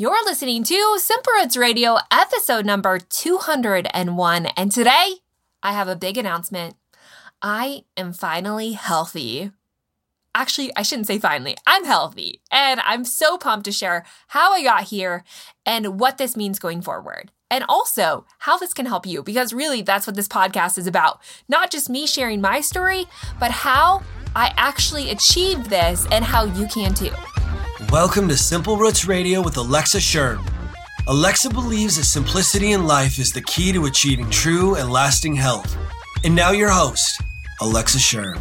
[0.00, 4.46] You're listening to Simple Roots Radio, episode number 201.
[4.46, 5.16] And today,
[5.62, 6.74] I have a big announcement.
[7.42, 9.50] I am finally healthy.
[10.34, 11.54] Actually, I shouldn't say finally.
[11.66, 12.40] I'm healthy.
[12.50, 15.22] And I'm so pumped to share how I got here
[15.66, 17.30] and what this means going forward.
[17.50, 21.20] And also how this can help you, because really that's what this podcast is about.
[21.46, 23.04] Not just me sharing my story,
[23.38, 24.02] but how
[24.34, 27.12] I actually achieved this and how you can too.
[27.90, 30.46] Welcome to Simple Roots Radio with Alexa Schirm.
[31.08, 35.76] Alexa believes that simplicity in life is the key to achieving true and lasting health.
[36.22, 37.20] And now, your host,
[37.60, 38.38] Alexa Schirm.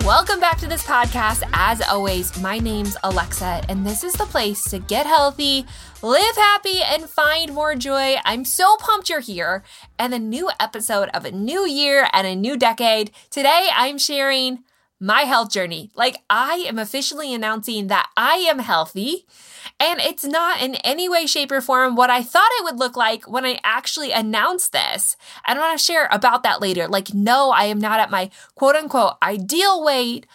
[0.00, 1.42] Welcome back to this podcast.
[1.52, 5.66] As always, my name's Alexa, and this is the place to get healthy,
[6.00, 8.14] live happy, and find more joy.
[8.24, 9.62] I'm so pumped you're here,
[9.98, 13.10] and a new episode of a new year and a new decade.
[13.28, 14.64] Today, I'm sharing
[15.00, 15.90] my health journey.
[15.94, 19.26] Like, I am officially announcing that I am healthy.
[19.80, 22.96] And it's not in any way, shape, or form what I thought it would look
[22.96, 25.16] like when I actually announced this.
[25.44, 26.86] I want to share about that later.
[26.88, 30.26] Like, no, I am not at my quote unquote ideal weight,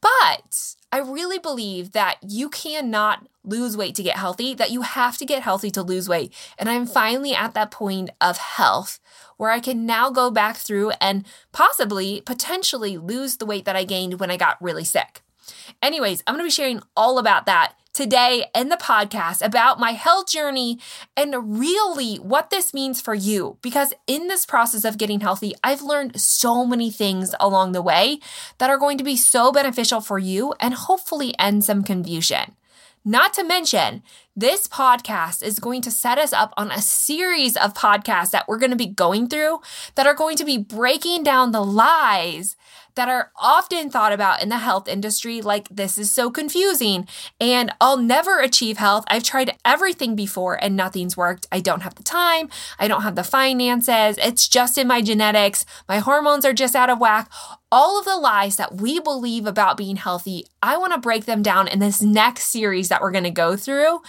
[0.00, 5.18] but I really believe that you cannot lose weight to get healthy, that you have
[5.18, 6.32] to get healthy to lose weight.
[6.58, 9.00] And I'm finally at that point of health
[9.36, 13.84] where I can now go back through and possibly, potentially lose the weight that I
[13.84, 15.22] gained when I got really sick.
[15.82, 19.92] Anyways, I'm going to be sharing all about that today in the podcast about my
[19.92, 20.78] health journey
[21.16, 23.56] and really what this means for you.
[23.62, 28.18] Because in this process of getting healthy, I've learned so many things along the way
[28.58, 32.56] that are going to be so beneficial for you and hopefully end some confusion.
[33.04, 34.02] Not to mention,
[34.36, 38.58] this podcast is going to set us up on a series of podcasts that we're
[38.58, 39.60] going to be going through
[39.94, 42.56] that are going to be breaking down the lies
[42.94, 47.06] that are often thought about in the health industry like this is so confusing
[47.40, 49.04] and I'll never achieve health.
[49.08, 51.46] I've tried everything before and nothing's worked.
[51.50, 52.48] I don't have the time.
[52.78, 54.18] I don't have the finances.
[54.18, 55.66] It's just in my genetics.
[55.88, 57.30] My hormones are just out of whack.
[57.72, 61.42] All of the lies that we believe about being healthy, I want to break them
[61.42, 64.00] down in this next series that we're going to go through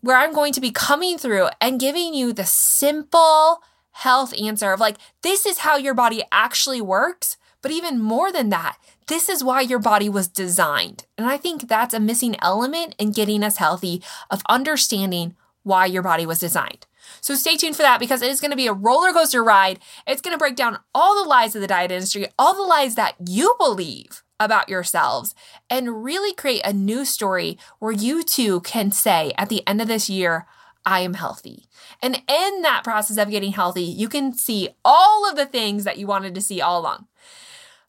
[0.00, 3.62] where I'm going to be coming through and giving you the simple
[3.92, 8.50] health answer of like, this is how your body actually works but even more than
[8.50, 8.76] that,
[9.06, 11.06] this is why your body was designed.
[11.16, 16.02] And I think that's a missing element in getting us healthy of understanding why your
[16.02, 16.86] body was designed.
[17.22, 19.78] So stay tuned for that because it is going to be a roller coaster ride.
[20.06, 22.96] It's going to break down all the lies of the diet industry, all the lies
[22.96, 25.34] that you believe about yourselves,
[25.70, 29.88] and really create a new story where you too can say at the end of
[29.88, 30.46] this year,
[30.84, 31.66] I am healthy.
[32.02, 35.98] And in that process of getting healthy, you can see all of the things that
[35.98, 37.06] you wanted to see all along.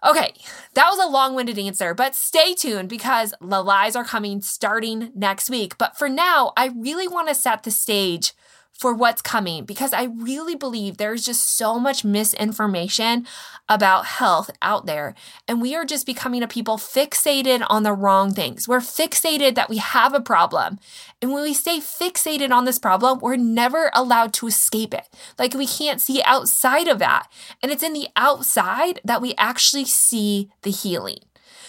[0.06, 0.34] Okay,
[0.76, 5.12] that was a long winded answer, but stay tuned because the lies are coming starting
[5.16, 5.78] next week.
[5.80, 8.34] But for now, I really want to set the stage
[8.78, 13.26] for what's coming because I really believe there's just so much misinformation
[13.70, 15.16] about health out there.
[15.48, 18.68] And we are just becoming a people fixated on the wrong things.
[18.68, 20.78] We're fixated that we have a problem.
[21.22, 25.08] And when we stay fixated on this problem, we're never allowed to escape it.
[25.40, 27.28] Like we can't see outside of that.
[27.64, 31.20] And it's in the outside that we actually see the healing.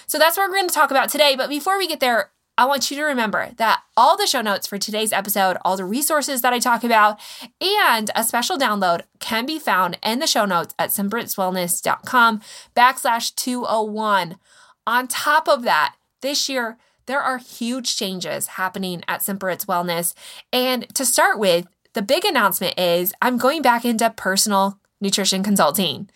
[0.08, 1.34] So that's what we're going to talk about today.
[1.36, 4.66] But before we get there, I want you to remember that all the show notes
[4.66, 7.20] for today's episode, all the resources that I talk about,
[7.60, 12.40] and a special download can be found in the show notes at simplerootswellness.com
[12.74, 14.38] backslash 201.
[14.86, 20.14] On top of that, this year, there are huge changes happening at Simple Roots Wellness.
[20.50, 26.08] And to start with, the big announcement is I'm going back into personal nutrition consulting.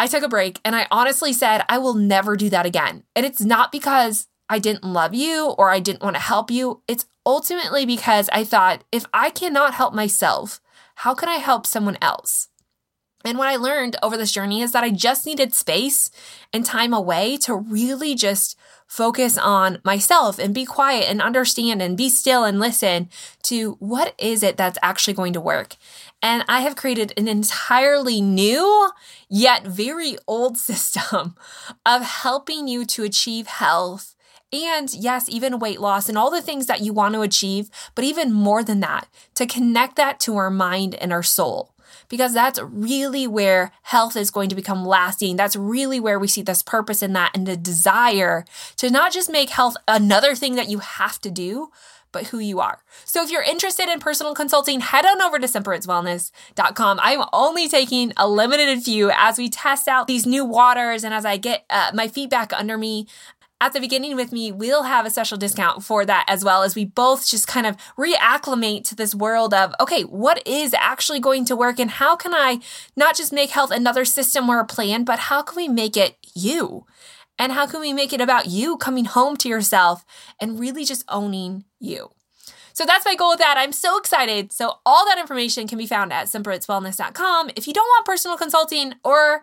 [0.00, 3.04] I took a break and I honestly said I will never do that again.
[3.14, 6.82] And it's not because I didn't love you or I didn't want to help you.
[6.86, 10.60] It's ultimately because I thought if I cannot help myself,
[10.96, 12.48] how can I help someone else?
[13.24, 16.10] And what I learned over this journey is that I just needed space
[16.52, 21.96] and time away to really just focus on myself and be quiet and understand and
[21.96, 23.08] be still and listen
[23.44, 25.76] to what is it that's actually going to work.
[26.20, 28.90] And I have created an entirely new
[29.30, 31.34] yet very old system
[31.86, 34.14] of helping you to achieve health
[34.54, 38.04] and yes, even weight loss and all the things that you want to achieve, but
[38.04, 41.70] even more than that, to connect that to our mind and our soul.
[42.08, 45.36] Because that's really where health is going to become lasting.
[45.36, 48.44] That's really where we see this purpose in that and the desire
[48.76, 51.70] to not just make health another thing that you have to do,
[52.14, 52.82] but who you are.
[53.04, 57.00] So if you're interested in personal consulting, head on over to simplerootswellness.com.
[57.02, 61.26] I'm only taking a limited few as we test out these new waters and as
[61.26, 63.06] I get uh, my feedback under me
[63.60, 66.74] at the beginning with me, we'll have a special discount for that as well as
[66.74, 71.44] we both just kind of reacclimate to this world of, okay, what is actually going
[71.46, 72.60] to work and how can I
[72.96, 76.16] not just make health another system or a plan, but how can we make it
[76.34, 76.84] you?
[77.38, 80.04] And how can we make it about you coming home to yourself
[80.40, 82.10] and really just owning you?
[82.74, 83.56] So that's my goal with that.
[83.56, 84.52] I'm so excited.
[84.52, 87.50] So all that information can be found at simplerootswellness.com.
[87.56, 89.42] If you don't want personal consulting or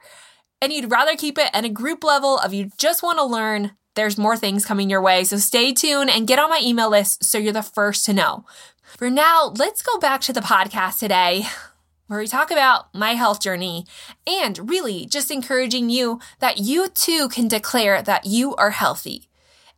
[0.61, 3.71] and you'd rather keep it at a group level of you just want to learn,
[3.95, 5.23] there's more things coming your way.
[5.23, 8.45] So stay tuned and get on my email list so you're the first to know.
[8.97, 11.43] For now, let's go back to the podcast today
[12.07, 13.85] where we talk about my health journey
[14.27, 19.29] and really just encouraging you that you too can declare that you are healthy.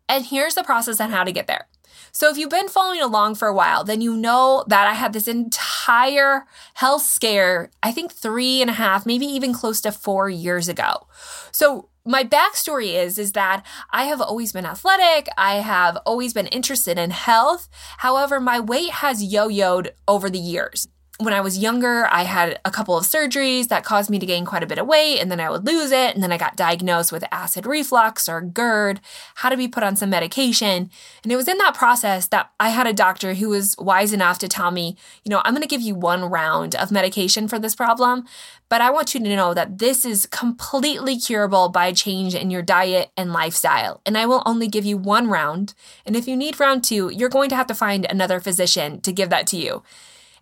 [0.10, 1.68] And here's the process on how to get there.
[2.12, 5.14] So if you've been following along for a while, then you know that I had
[5.14, 6.46] this entire
[6.76, 11.08] health scare, I think three and a half, maybe even close to four years ago.
[11.52, 15.28] So my backstory is is that I have always been athletic.
[15.38, 17.70] I have always been interested in health.
[18.00, 20.88] However, my weight has yo-yoed over the years
[21.20, 24.46] when I was younger, I had a couple of surgeries that caused me to gain
[24.46, 26.16] quite a bit of weight, and then I would lose it.
[26.16, 29.00] And then I got diagnosed with acid reflux or GERD,
[29.36, 30.90] had to be put on some medication.
[31.24, 34.40] And it was in that process that I had a doctor who was wise enough
[34.40, 37.60] to tell me, you know, I'm going to give you one round of medication for
[37.60, 38.26] this problem,
[38.74, 42.64] but I want you to know that this is completely curable by change in your
[42.64, 44.02] diet and lifestyle.
[44.04, 45.76] And I will only give you one round.
[46.08, 49.12] And if you need round two, you're going to have to find another physician to
[49.12, 49.84] give that to you.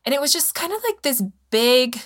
[0.06, 2.00] And it was just kind of like this big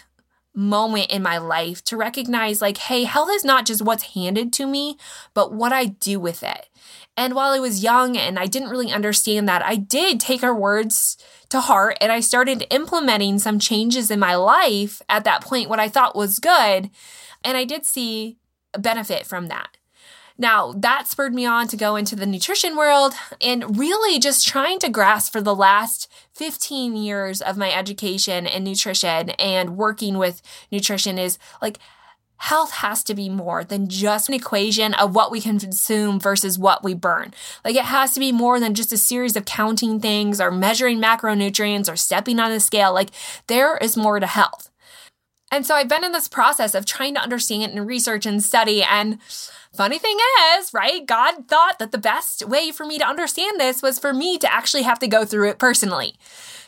[0.56, 4.66] moment in my life to recognize like, hey, health is not just what's handed to
[4.66, 4.98] me,
[5.36, 6.69] but what I do with it.
[7.16, 10.56] And while I was young and I didn't really understand that, I did take her
[10.56, 11.18] words
[11.50, 15.80] to heart and I started implementing some changes in my life at that point, what
[15.80, 16.89] I thought was good.
[17.44, 18.38] And I did see
[18.74, 19.77] a benefit from that.
[20.38, 24.80] Now, that spurred me on to go into the nutrition world and really just trying
[24.80, 30.41] to grasp for the last 15 years of my education in nutrition and working with
[30.71, 31.80] nutrition is like,
[32.38, 36.60] health has to be more than just an equation of what we can consume versus
[36.60, 37.34] what we burn.
[37.64, 41.00] Like it has to be more than just a series of counting things or measuring
[41.00, 42.94] macronutrients or stepping on a scale.
[42.94, 43.12] Like
[43.48, 44.70] there is more to health.
[45.56, 48.44] And so I've been in this process of trying to understand it and research and
[48.44, 49.19] study and
[49.75, 50.16] Funny thing
[50.57, 51.06] is, right?
[51.06, 54.52] God thought that the best way for me to understand this was for me to
[54.52, 56.16] actually have to go through it personally.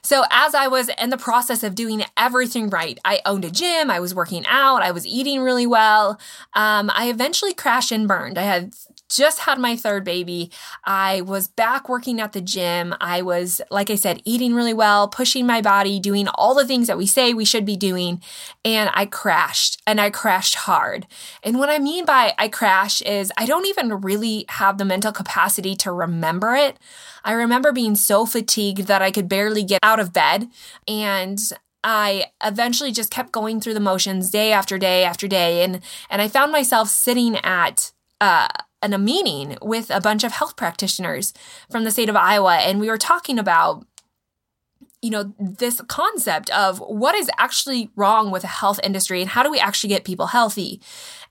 [0.01, 3.89] So, as I was in the process of doing everything right, I owned a gym,
[3.89, 6.19] I was working out, I was eating really well.
[6.54, 8.38] Um, I eventually crashed and burned.
[8.38, 8.74] I had
[9.09, 10.51] just had my third baby.
[10.83, 12.94] I was back working at the gym.
[13.00, 16.88] I was, like I said, eating really well, pushing my body, doing all the things
[16.88, 18.21] that we say we should be doing.
[18.65, 21.07] And I crashed and I crashed hard.
[21.44, 25.12] And what I mean by I crash is I don't even really have the mental
[25.12, 26.77] capacity to remember it.
[27.24, 30.50] I remember being so fatigued that I could barely get out of bed.
[30.88, 31.39] And
[31.83, 35.63] I eventually just kept going through the motions day after day after day.
[35.63, 38.48] And, and I found myself sitting at, uh,
[38.83, 41.33] in a meeting with a bunch of health practitioners
[41.69, 43.85] from the state of Iowa, and we were talking about
[45.01, 49.44] you know this concept of what is actually wrong with the health industry and how
[49.44, 50.81] do we actually get people healthy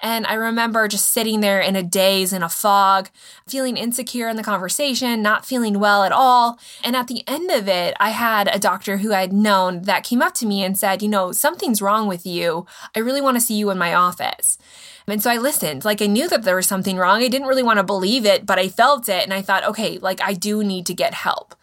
[0.00, 3.08] and i remember just sitting there in a daze in a fog
[3.48, 7.66] feeling insecure in the conversation not feeling well at all and at the end of
[7.66, 11.02] it i had a doctor who i'd known that came up to me and said
[11.02, 14.58] you know something's wrong with you i really want to see you in my office
[15.08, 15.84] and so I listened.
[15.84, 17.22] Like I knew that there was something wrong.
[17.22, 19.22] I didn't really want to believe it, but I felt it.
[19.22, 21.54] And I thought, okay, like I do need to get help.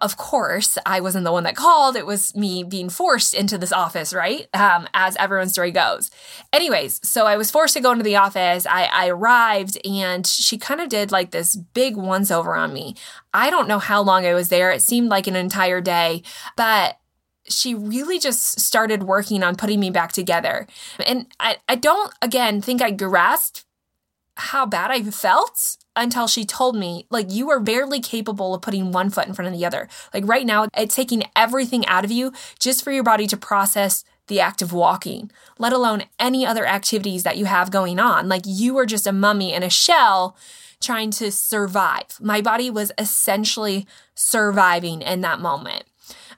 [0.00, 1.94] Of course, I wasn't the one that called.
[1.94, 4.48] It was me being forced into this office, right?
[4.54, 6.10] Um, as everyone's story goes.
[6.54, 8.64] Anyways, so I was forced to go into the office.
[8.64, 12.96] I, I arrived and she kind of did like this big once over on me.
[13.34, 14.70] I don't know how long I was there.
[14.70, 16.22] It seemed like an entire day,
[16.56, 16.98] but
[17.46, 20.66] she really just started working on putting me back together.
[21.04, 23.64] And I, I don't, again, think I grasped
[24.36, 28.90] how bad I felt until she told me, like, you are barely capable of putting
[28.90, 29.88] one foot in front of the other.
[30.12, 34.02] Like, right now, it's taking everything out of you just for your body to process
[34.26, 38.28] the act of walking, let alone any other activities that you have going on.
[38.28, 40.36] Like, you are just a mummy in a shell
[40.80, 42.18] trying to survive.
[42.20, 45.84] My body was essentially surviving in that moment.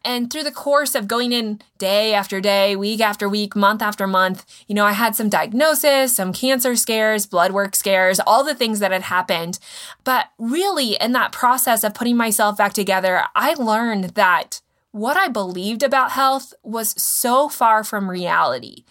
[0.04, 4.06] And through the course of going in day after day, week after week, month after
[4.06, 8.54] month, you know, I had some diagnosis, some cancer scares, blood work scares, all the
[8.54, 9.58] things that had happened.
[10.04, 15.28] But really, in that process of putting myself back together, I learned that what I
[15.28, 18.84] believed about health was so far from reality.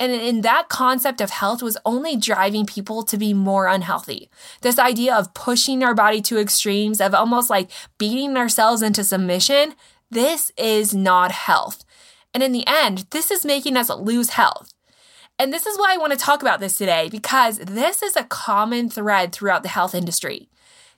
[0.00, 4.28] And in that concept of health was only driving people to be more unhealthy.
[4.60, 9.74] This idea of pushing our body to extremes, of almost like beating ourselves into submission,
[10.10, 11.84] this is not health.
[12.32, 14.72] And in the end, this is making us lose health.
[15.38, 18.24] And this is why I want to talk about this today because this is a
[18.24, 20.48] common thread throughout the health industry.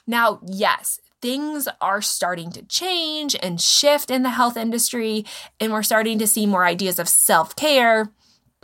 [0.06, 5.24] Now, yes, things are starting to change and shift in the health industry,
[5.58, 8.12] and we're starting to see more ideas of self care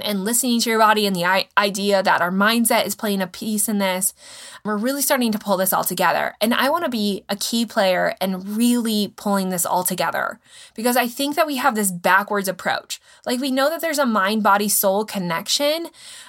[0.01, 3.69] and listening to your body and the idea that our mindset is playing a piece
[3.69, 4.15] in this.
[4.65, 6.35] We're really starting to pull this all together.
[6.41, 10.39] And I want to be a key player and really pulling this all together
[10.75, 13.01] because I think that we have this backwards approach.
[13.27, 15.89] Like we know that there's a mind, body, soul connection,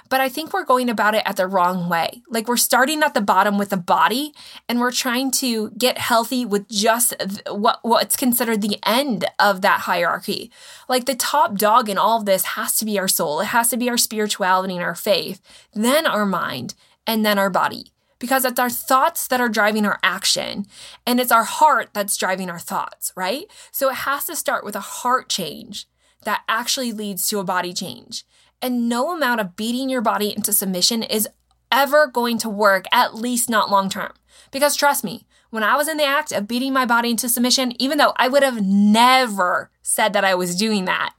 [0.10, 2.22] but I think we're going about it at the wrong way.
[2.30, 4.34] Like we're starting at the bottom with the body
[4.70, 7.14] and we're trying to get healthy with just
[7.50, 10.52] what what's considered the end of that hierarchy.
[10.88, 13.40] Like the top dog in all of this has to be our soul.
[13.40, 15.42] It has to be our spirituality and our faith,
[15.74, 16.76] then our mind,
[17.08, 17.94] and then our body
[18.24, 20.66] because it's our thoughts that are driving our action
[21.06, 23.48] and it's our heart that's driving our thoughts, right?
[23.70, 25.88] So it has to start with a heart change
[26.24, 28.24] that actually leads to a body change.
[28.64, 31.28] And no amount of beating your body into submission is
[31.70, 34.14] ever going to work, at least not long term.
[34.52, 37.74] Because trust me, when I was in the act of beating my body into submission,
[37.82, 41.14] even though I would have never said that I was doing that,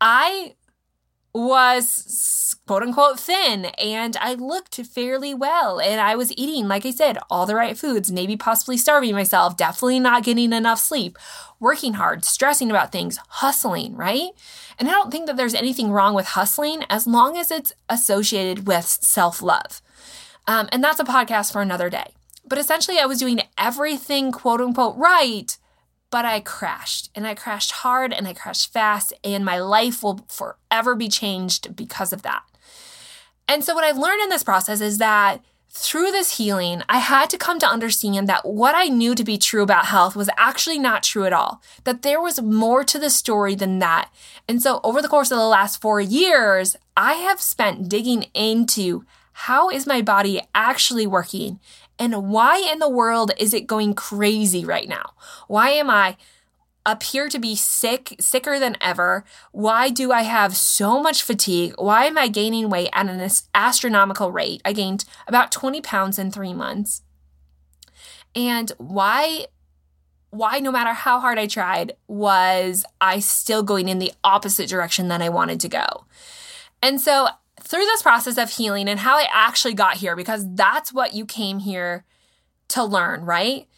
[0.00, 0.54] I
[1.34, 1.86] was
[2.66, 7.18] quote unquote thin and I looked fairly well and I was eating, like I said,
[7.28, 11.18] all the right foods, maybe possibly starving myself, definitely not getting enough sleep,
[11.60, 14.30] working hard, stressing about things, hustling, right?
[14.78, 18.66] And I don't think that there's anything wrong with hustling as long as it's associated
[18.66, 19.82] with self love.
[20.46, 22.12] Um, and that's a podcast for another day.
[22.46, 25.56] But essentially, I was doing everything quote unquote right
[26.14, 30.24] but I crashed and I crashed hard and I crashed fast, and my life will
[30.28, 32.44] forever be changed because of that.
[33.48, 37.28] And so, what I've learned in this process is that through this healing, I had
[37.30, 40.78] to come to understand that what I knew to be true about health was actually
[40.78, 44.08] not true at all, that there was more to the story than that.
[44.48, 49.04] And so, over the course of the last four years, I have spent digging into
[49.32, 51.58] how is my body actually working
[51.98, 55.12] and why in the world is it going crazy right now?
[55.48, 56.16] Why am I
[56.86, 59.24] appear to be sick, sicker than ever?
[59.52, 61.74] Why do I have so much fatigue?
[61.78, 64.60] Why am I gaining weight at an astronomical rate?
[64.64, 67.02] I gained about 20 pounds in three months.
[68.34, 69.46] And why
[70.30, 75.06] why no matter how hard I tried was I still going in the opposite direction
[75.08, 76.06] that I wanted to go.
[76.82, 77.28] And so
[77.60, 81.24] through this process of healing and how I actually got here, because that's what you
[81.24, 82.04] came here
[82.68, 83.68] to learn, right?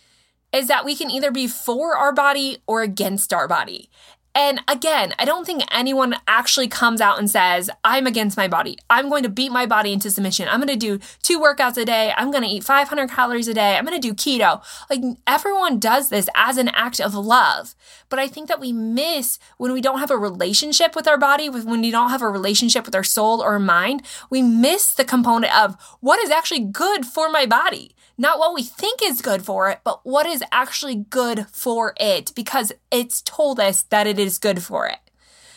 [0.56, 3.90] Is that we can either be for our body or against our body.
[4.34, 8.78] And again, I don't think anyone actually comes out and says, I'm against my body.
[8.88, 10.46] I'm going to beat my body into submission.
[10.46, 12.12] I'm going to do two workouts a day.
[12.16, 13.76] I'm going to eat 500 calories a day.
[13.76, 14.62] I'm going to do keto.
[14.90, 17.74] Like everyone does this as an act of love.
[18.10, 21.48] But I think that we miss when we don't have a relationship with our body,
[21.48, 25.56] when we don't have a relationship with our soul or mind, we miss the component
[25.58, 29.70] of what is actually good for my body not what we think is good for
[29.70, 34.38] it, but what is actually good for it because it's told us that it is
[34.38, 34.98] good for it.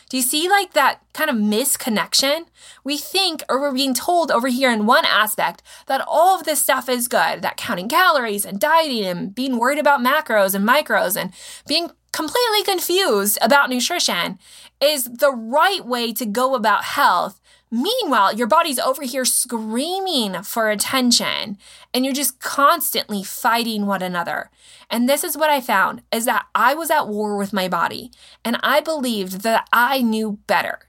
[0.10, 2.46] Do you see like that kind of misconnection?
[2.84, 6.62] We think, or we're being told over here in one aspect, that all of this
[6.62, 11.16] stuff is good, that counting calories and dieting and being worried about macros and micros
[11.16, 11.32] and
[11.68, 14.40] being completely confused about nutrition
[14.82, 17.39] is the right way to go about health
[17.72, 21.58] Meanwhile, your body's over here screaming for attention
[21.94, 24.50] and you're just constantly fighting one another.
[24.90, 28.12] And this is what I found is that I was at war with my body
[28.44, 30.80] and I believed that I knew better.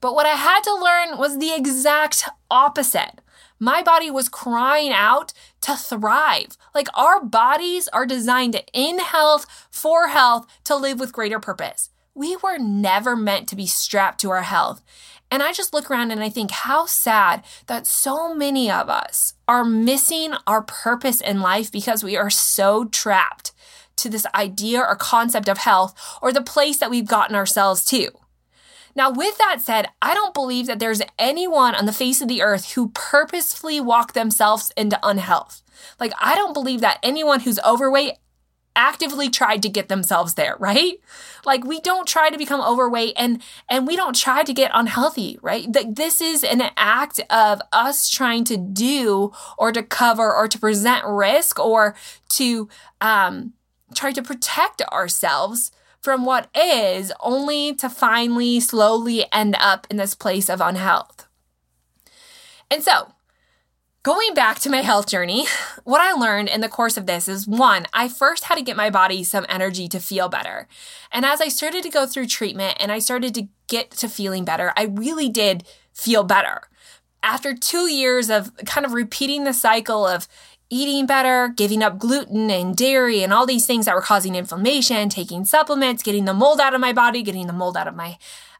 [0.00, 3.20] But what I had to learn was the exact opposite.
[3.58, 6.56] My body was crying out to thrive.
[6.72, 11.90] Like our bodies are designed in health, for health, to live with greater purpose.
[12.14, 14.82] We were never meant to be strapped to our health.
[15.30, 19.34] And I just look around and I think how sad that so many of us
[19.46, 23.52] are missing our purpose in life because we are so trapped
[23.96, 28.10] to this idea or concept of health or the place that we've gotten ourselves to.
[28.96, 32.42] Now, with that said, I don't believe that there's anyone on the face of the
[32.42, 35.62] earth who purposefully walk themselves into unhealth.
[36.00, 38.14] Like, I don't believe that anyone who's overweight
[38.76, 41.00] actively tried to get themselves there, right?
[41.44, 45.38] Like we don't try to become overweight and and we don't try to get unhealthy,
[45.42, 45.72] right?
[45.72, 50.58] That this is an act of us trying to do or to cover or to
[50.58, 51.96] present risk or
[52.30, 52.68] to
[53.00, 53.52] um
[53.94, 60.14] try to protect ourselves from what is only to finally slowly end up in this
[60.14, 61.26] place of unhealth,
[62.70, 63.12] And so,
[64.08, 65.44] Going back to my health journey,
[65.84, 68.74] what I learned in the course of this is one, I first had to get
[68.74, 70.66] my body some energy to feel better.
[71.12, 74.46] And as I started to go through treatment and I started to get to feeling
[74.46, 76.70] better, I really did feel better.
[77.22, 80.26] After two years of kind of repeating the cycle of
[80.70, 85.10] eating better, giving up gluten and dairy and all these things that were causing inflammation,
[85.10, 88.16] taking supplements, getting the mold out of my body, getting the mold out of my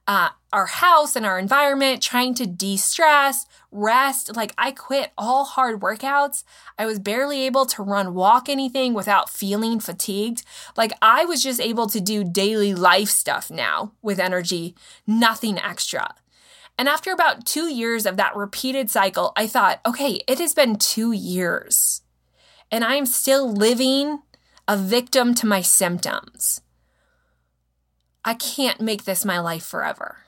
[0.08, 4.34] uh, our house and our environment, trying to de stress, rest.
[4.34, 6.42] Like, I quit all hard workouts.
[6.76, 10.42] I was barely able to run, walk anything without feeling fatigued.
[10.76, 14.74] Like, I was just able to do daily life stuff now with energy,
[15.06, 16.14] nothing extra.
[16.76, 20.76] And after about two years of that repeated cycle, I thought, okay, it has been
[20.76, 22.02] two years
[22.70, 24.20] and I'm still living
[24.66, 26.60] a victim to my symptoms.
[28.28, 30.18] I can't make this my life forever.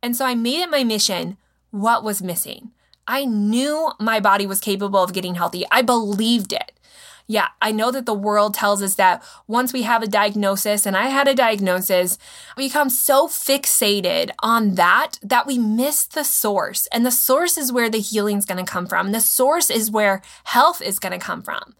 [0.00, 1.38] And so I made it my mission
[1.72, 2.70] what was missing.
[3.04, 5.64] I knew my body was capable of getting healthy.
[5.72, 6.70] I believed it.
[7.26, 10.96] Yeah, I know that the world tells us that once we have a diagnosis, and
[10.96, 12.16] I had a diagnosis,
[12.56, 16.86] we become so fixated on that that we miss the source.
[16.92, 19.10] And the source is where the healing is going to come from.
[19.10, 21.74] The source is where health is going to come from.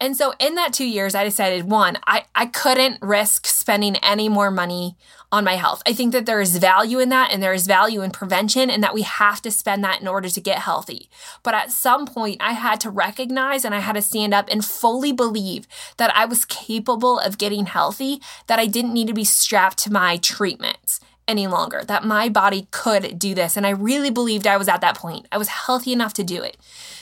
[0.00, 4.28] And so in that two years, I decided one, I, I couldn't risk spending any
[4.28, 4.96] more money
[5.32, 5.82] on my health.
[5.84, 8.82] I think that there is value in that and there is value in prevention and
[8.82, 11.10] that we have to spend that in order to get healthy.
[11.42, 14.64] But at some point, I had to recognize and I had to stand up and
[14.64, 19.24] fully believe that I was capable of getting healthy, that I didn't need to be
[19.24, 23.56] strapped to my treatments any longer, that my body could do this.
[23.56, 25.28] And I really believed I was at that point.
[25.30, 26.56] I was healthy enough to do it.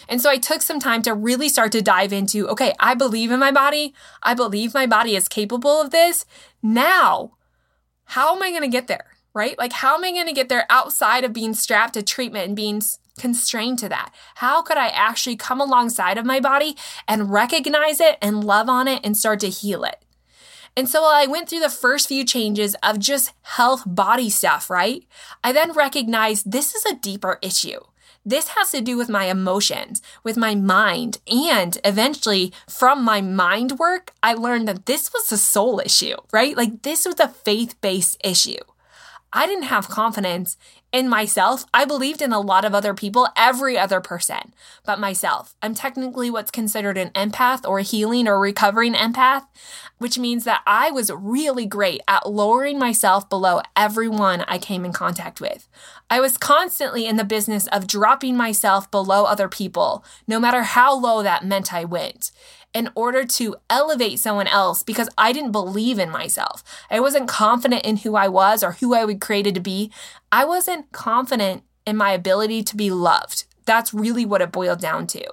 [0.09, 3.30] And so I took some time to really start to dive into okay, I believe
[3.30, 3.95] in my body.
[4.23, 6.26] I believe my body is capable of this.
[6.62, 7.33] Now,
[8.04, 9.06] how am I going to get there?
[9.33, 9.59] Right?
[9.59, 12.56] Like, how am I going to get there outside of being strapped to treatment and
[12.56, 12.80] being
[13.18, 14.12] constrained to that?
[14.37, 18.88] How could I actually come alongside of my body and recognize it and love on
[18.88, 20.05] it and start to heal it?
[20.76, 24.68] And so while I went through the first few changes of just health body stuff,
[24.68, 25.04] right?
[25.42, 27.80] I then recognized this is a deeper issue.
[28.26, 31.19] This has to do with my emotions, with my mind.
[31.28, 36.56] And eventually, from my mind work, I learned that this was a soul issue, right?
[36.56, 38.58] Like this was a faith based issue.
[39.32, 40.56] I didn't have confidence
[40.97, 41.67] in myself.
[41.75, 45.54] I believed in a lot of other people, every other person, but myself.
[45.61, 49.47] I'm technically what's considered an empath or healing or recovering empath,
[49.99, 54.95] which means that I was really great at lowering myself below everyone I came in
[54.95, 55.69] contact with.
[56.09, 60.99] I was constantly in the business of dropping myself below other people, no matter how
[60.99, 62.30] low that meant I went
[62.76, 66.62] in order to elevate someone else because I didn't believe in myself.
[66.91, 69.91] I wasn't confident in who I was or who I was created to be.
[70.30, 73.45] I wasn't confident in my ability to be loved.
[73.65, 75.25] That's really what it boiled down to.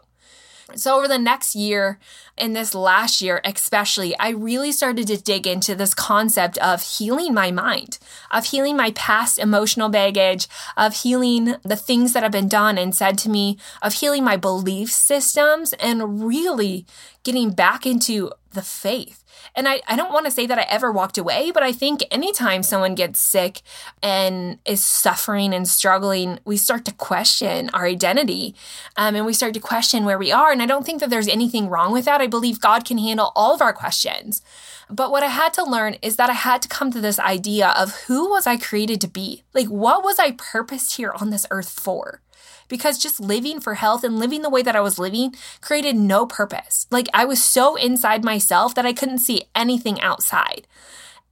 [0.76, 2.00] So, over the next year,
[2.38, 7.34] in this last year especially, I really started to dig into this concept of healing
[7.34, 8.00] my mind,
[8.32, 12.96] of healing my past emotional baggage, of healing the things that have been done and
[12.96, 16.86] said to me, of healing my belief systems, and really
[17.24, 19.23] getting back into the faith.
[19.56, 22.04] And I, I don't want to say that I ever walked away, but I think
[22.12, 23.62] anytime someone gets sick
[24.02, 28.56] and is suffering and struggling, we start to question our identity
[28.98, 30.52] um, and we start to question where we are.
[30.52, 32.22] And I don't think that there's anything wrong with that.
[32.22, 34.42] I believe God can handle all of our questions.
[34.90, 37.74] But what I had to learn is that I had to come to this idea
[37.78, 39.44] of who was I created to be?
[39.54, 42.22] Like, what was I purposed here on this earth for?
[42.68, 46.26] Because just living for health and living the way that I was living created no
[46.26, 46.88] purpose.
[46.92, 50.68] Like I was so inside myself that I couldn't see anything outside.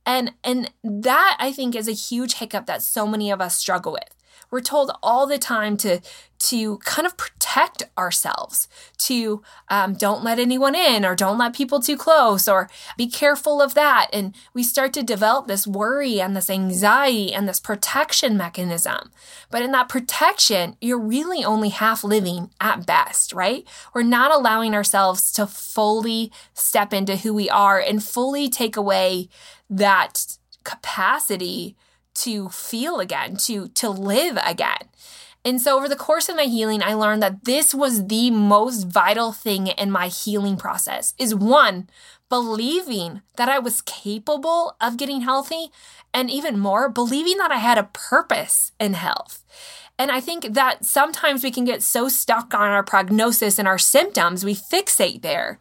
[0.06, 3.94] And and that I think is a huge hiccup that so many of us struggle
[3.94, 4.16] with.
[4.52, 6.02] We're told all the time to
[6.42, 11.80] to kind of protect ourselves, to um, don't let anyone in, or don't let people
[11.80, 14.10] too close, or be careful of that.
[14.12, 19.12] And we start to develop this worry and this anxiety and this protection mechanism.
[19.52, 23.68] But in that protection, you're really only half living at best, right?
[23.94, 29.30] We're not allowing ourselves to fully step into who we are and fully take away
[29.70, 31.76] that capacity
[32.16, 34.90] to feel again, to to live again.
[35.44, 38.84] And so over the course of my healing, I learned that this was the most
[38.84, 41.90] vital thing in my healing process is one,
[42.30, 45.72] believing that I was capable of getting healthy
[46.14, 49.44] and even more, believing that I had a purpose in health.
[49.98, 53.78] And I think that sometimes we can get so stuck on our prognosis and our
[53.78, 55.60] symptoms, we fixate there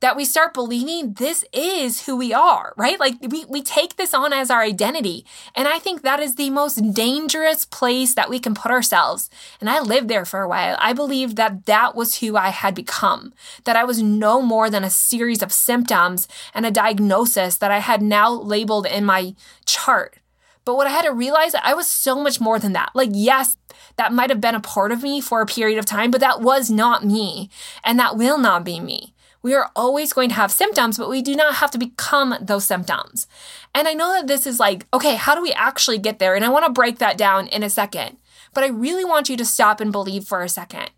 [0.00, 3.00] that we start believing this is who we are, right?
[3.00, 5.24] Like we, we take this on as our identity.
[5.54, 9.30] And I think that is the most dangerous place that we can put ourselves.
[9.60, 10.76] And I lived there for a while.
[10.78, 13.32] I believed that that was who I had become,
[13.64, 17.78] that I was no more than a series of symptoms and a diagnosis that I
[17.78, 20.18] had now labeled in my chart.
[20.66, 22.90] But what I had to realize, I was so much more than that.
[22.92, 23.56] Like, yes,
[23.96, 26.40] that might have been a part of me for a period of time, but that
[26.40, 27.50] was not me.
[27.84, 29.14] And that will not be me.
[29.46, 32.64] We are always going to have symptoms, but we do not have to become those
[32.64, 33.28] symptoms.
[33.76, 36.34] And I know that this is like, okay, how do we actually get there?
[36.34, 38.16] And I want to break that down in a second.
[38.54, 40.90] But I really want you to stop and believe for a second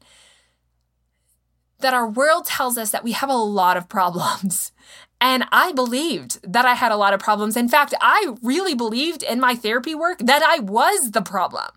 [1.80, 4.72] that our world tells us that we have a lot of problems.
[5.20, 7.56] And I believed that I had a lot of problems.
[7.56, 11.68] In fact, I really believed in my therapy work that I was the problem.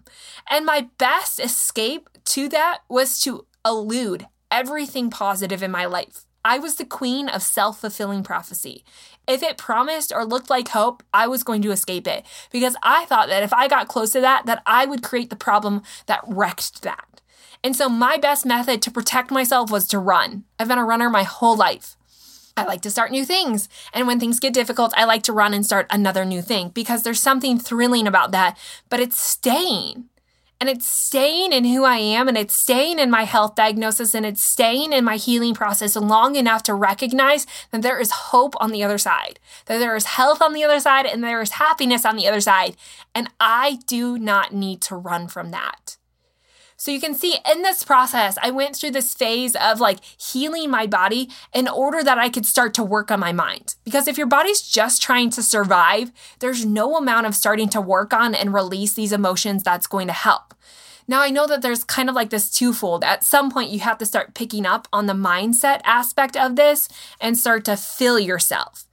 [0.47, 6.27] And my best escape to that was to elude everything positive in my life.
[6.43, 8.83] I was the queen of self fulfilling prophecy.
[9.27, 13.05] If it promised or looked like hope, I was going to escape it because I
[13.05, 16.23] thought that if I got close to that, that I would create the problem that
[16.27, 17.21] wrecked that.
[17.63, 20.45] And so my best method to protect myself was to run.
[20.59, 21.95] I've been a runner my whole life.
[22.57, 23.69] I like to start new things.
[23.93, 27.03] And when things get difficult, I like to run and start another new thing because
[27.03, 28.57] there's something thrilling about that,
[28.89, 30.05] but it's staying.
[30.61, 34.23] And it's staying in who I am and it's staying in my health diagnosis and
[34.23, 38.69] it's staying in my healing process long enough to recognize that there is hope on
[38.69, 42.05] the other side, that there is health on the other side and there is happiness
[42.05, 42.75] on the other side.
[43.15, 45.97] And I do not need to run from that.
[46.81, 50.71] So you can see in this process, I went through this phase of like healing
[50.71, 53.75] my body in order that I could start to work on my mind.
[53.83, 58.15] Because if your body's just trying to survive, there's no amount of starting to work
[58.15, 60.55] on and release these emotions that's going to help.
[61.07, 63.03] Now, I know that there's kind of like this twofold.
[63.03, 66.89] At some point, you have to start picking up on the mindset aspect of this
[67.19, 68.85] and start to fill yourself.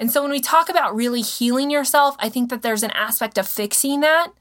[0.00, 3.38] And so, when we talk about really healing yourself, I think that there's an aspect
[3.38, 4.32] of fixing that.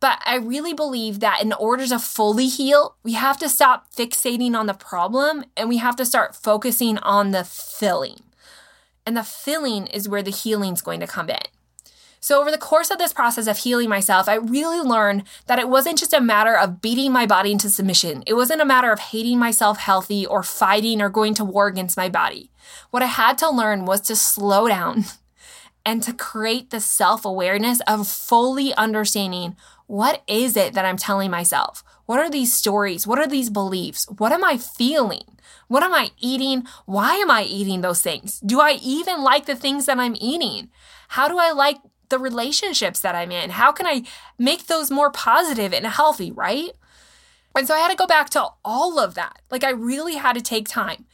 [0.00, 4.54] But I really believe that in order to fully heal, we have to stop fixating
[4.54, 8.20] on the problem and we have to start focusing on the filling.
[9.06, 11.42] And the filling is where the healing is going to come in.
[12.24, 15.68] So, over the course of this process of healing myself, I really learned that it
[15.68, 18.24] wasn't just a matter of beating my body into submission.
[18.26, 21.98] It wasn't a matter of hating myself healthy or fighting or going to war against
[21.98, 22.50] my body.
[22.90, 25.04] What I had to learn was to slow down
[25.84, 29.54] and to create the self awareness of fully understanding
[29.86, 31.84] what is it that I'm telling myself?
[32.06, 33.06] What are these stories?
[33.06, 34.06] What are these beliefs?
[34.18, 35.24] What am I feeling?
[35.68, 36.64] What am I eating?
[36.86, 38.40] Why am I eating those things?
[38.40, 40.70] Do I even like the things that I'm eating?
[41.08, 43.50] How do I like the relationships that I'm in?
[43.50, 44.02] How can I
[44.38, 46.70] make those more positive and healthy, right?
[47.56, 49.40] And so I had to go back to all of that.
[49.50, 51.06] Like I really had to take time.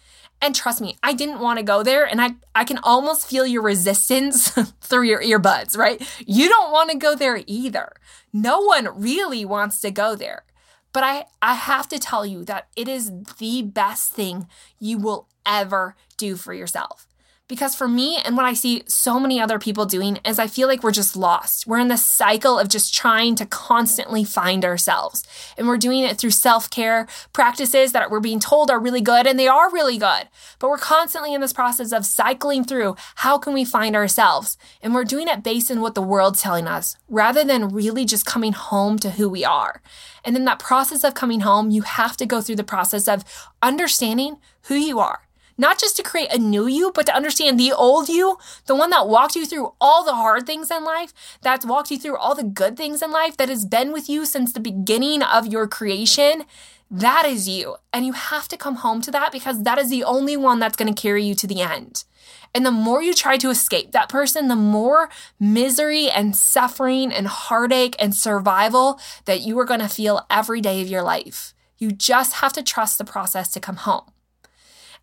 [0.42, 2.05] And trust me, I didn't want to go there.
[2.05, 4.48] And I, I can almost feel your resistance
[4.81, 6.00] through your earbuds, right?
[6.26, 7.92] You don't want to go there either.
[8.33, 10.44] No one really wants to go there.
[10.92, 14.48] But I, I have to tell you that it is the best thing
[14.79, 17.07] you will ever do for yourself.
[17.50, 20.68] Because for me, and what I see so many other people doing, is I feel
[20.68, 21.66] like we're just lost.
[21.66, 25.24] We're in this cycle of just trying to constantly find ourselves.
[25.58, 29.26] And we're doing it through self care practices that we're being told are really good,
[29.26, 30.28] and they are really good.
[30.60, 34.56] But we're constantly in this process of cycling through how can we find ourselves?
[34.80, 38.24] And we're doing it based on what the world's telling us, rather than really just
[38.24, 39.82] coming home to who we are.
[40.24, 43.24] And in that process of coming home, you have to go through the process of
[43.60, 44.36] understanding
[44.68, 45.22] who you are
[45.60, 48.88] not just to create a new you, but to understand the old you, the one
[48.90, 52.34] that walked you through all the hard things in life, that's walked you through all
[52.34, 55.68] the good things in life, that has been with you since the beginning of your
[55.68, 56.44] creation.
[56.90, 57.76] That is you.
[57.92, 60.76] And you have to come home to that because that is the only one that's
[60.76, 62.04] going to carry you to the end.
[62.54, 67.26] And the more you try to escape that person, the more misery and suffering and
[67.26, 71.54] heartache and survival that you are going to feel every day of your life.
[71.78, 74.10] You just have to trust the process to come home.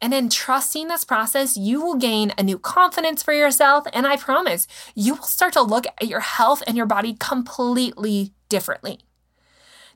[0.01, 3.86] And in trusting this process, you will gain a new confidence for yourself.
[3.93, 8.33] And I promise you will start to look at your health and your body completely
[8.49, 8.99] differently.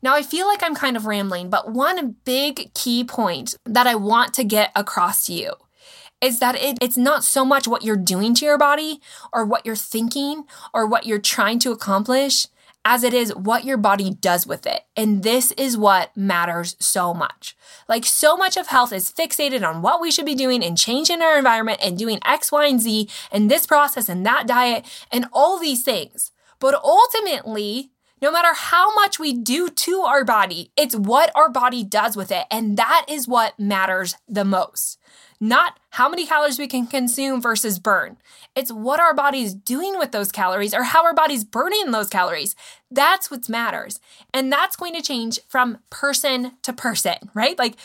[0.03, 3.93] Now, I feel like I'm kind of rambling, but one big key point that I
[3.93, 5.53] want to get across to you
[6.21, 9.01] is that it, it's not so much what you're doing to your body
[9.33, 12.47] or what you're thinking or what you're trying to accomplish
[12.83, 14.81] as it is what your body does with it.
[14.95, 17.55] And this is what matters so much.
[17.87, 21.21] Like, so much of health is fixated on what we should be doing and changing
[21.21, 25.25] our environment and doing X, Y, and Z and this process and that diet and
[25.31, 26.31] all these things.
[26.59, 27.91] But ultimately,
[28.21, 32.31] no matter how much we do to our body, it's what our body does with
[32.31, 32.45] it.
[32.51, 34.99] And that is what matters the most.
[35.41, 38.17] Not how many calories we can consume versus burn.
[38.55, 42.55] It's what our body's doing with those calories or how our body's burning those calories.
[42.91, 43.99] That's what matters.
[44.33, 47.57] And that's going to change from person to person, right?
[47.57, 47.75] Like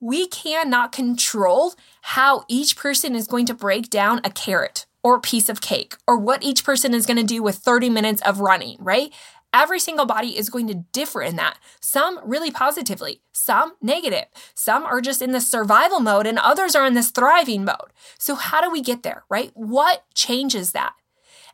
[0.00, 5.48] we cannot control how each person is going to break down a carrot or piece
[5.48, 8.76] of cake or what each person is going to do with 30 minutes of running,
[8.80, 9.12] right?
[9.52, 11.58] Every single body is going to differ in that.
[11.80, 14.26] Some really positively, some negative.
[14.54, 17.92] Some are just in the survival mode and others are in this thriving mode.
[18.18, 19.50] So, how do we get there, right?
[19.54, 20.92] What changes that?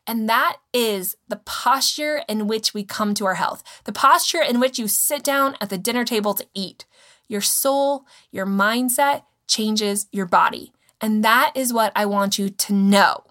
[0.06, 4.60] And that is the posture in which we come to our health, the posture in
[4.60, 6.84] which you sit down at the dinner table to eat.
[7.28, 10.72] Your soul, your mindset changes your body.
[11.00, 13.24] And that is what I want you to know.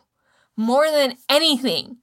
[0.55, 1.97] More than anything,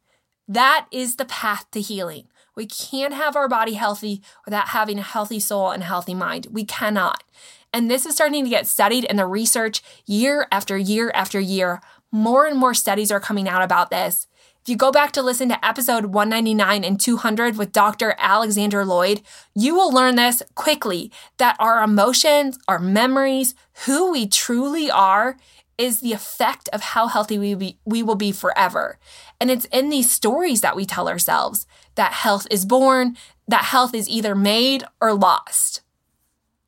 [0.47, 2.29] that is the path to healing.
[2.61, 6.49] We can't have our body healthy without having a healthy soul and a healthy mind.
[6.51, 7.25] We cannot.
[7.73, 11.81] And this is starting to get studied in the research year after year after year.
[12.13, 14.27] More and more studies are coming out about this.
[14.63, 18.15] If you go back to listen to episode 199 and 200 with Dr.
[18.19, 19.23] Alexander Lloyd,
[19.55, 23.55] you will learn this quickly that our emotions, our memories,
[23.87, 25.39] who we truly are
[25.81, 28.99] is the effect of how healthy we, be, we will be forever.
[29.41, 33.17] And it's in these stories that we tell ourselves that health is born,
[33.49, 35.81] that health is either made or lost.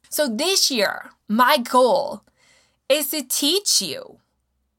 [0.09, 2.25] So this year, my goal
[2.88, 4.18] is to teach you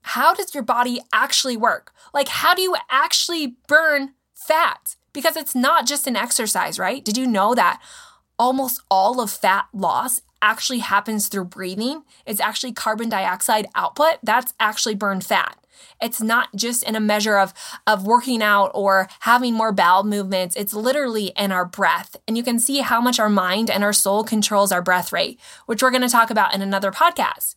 [0.01, 1.93] how does your body actually work?
[2.11, 4.95] Like, how do you actually burn fat?
[5.13, 7.05] Because it's not just an exercise, right?
[7.05, 7.79] Did you know that
[8.37, 12.03] almost all of fat loss actually happens through breathing.
[12.25, 14.15] It's actually carbon dioxide output.
[14.21, 15.57] That's actually burned fat.
[16.01, 17.53] It's not just in a measure of,
[17.87, 20.55] of working out or having more bowel movements.
[20.55, 22.15] It's literally in our breath.
[22.27, 25.39] And you can see how much our mind and our soul controls our breath rate,
[25.65, 27.55] which we're going to talk about in another podcast.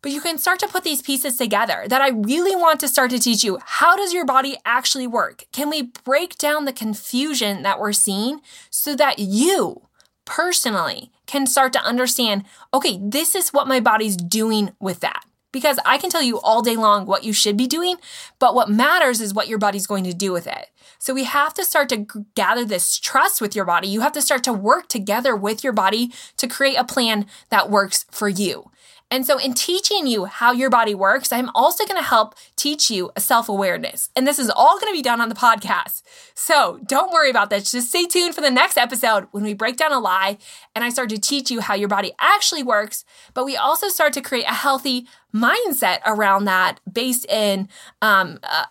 [0.00, 3.10] But you can start to put these pieces together that I really want to start
[3.10, 3.58] to teach you.
[3.64, 5.44] How does your body actually work?
[5.52, 9.88] Can we break down the confusion that we're seeing so that you
[10.28, 15.24] personally can start to understand okay, this is what my body's doing with that.
[15.50, 17.96] Because I can tell you all day long what you should be doing,
[18.38, 20.68] but what matters is what your body's going to do with it.
[20.98, 23.88] So we have to start to gather this trust with your body.
[23.88, 27.70] You have to start to work together with your body to create a plan that
[27.70, 28.70] works for you.
[29.10, 32.90] And so, in teaching you how your body works, I'm also going to help teach
[32.90, 34.10] you a self awareness.
[34.14, 36.02] And this is all going to be done on the podcast.
[36.34, 37.70] So, don't worry about this.
[37.70, 40.36] Just stay tuned for the next episode when we break down a lie
[40.74, 43.04] and I start to teach you how your body actually works.
[43.32, 47.68] But we also start to create a healthy mindset around that based in,
[48.02, 48.64] um, uh,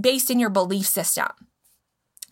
[0.00, 1.28] based in your belief system.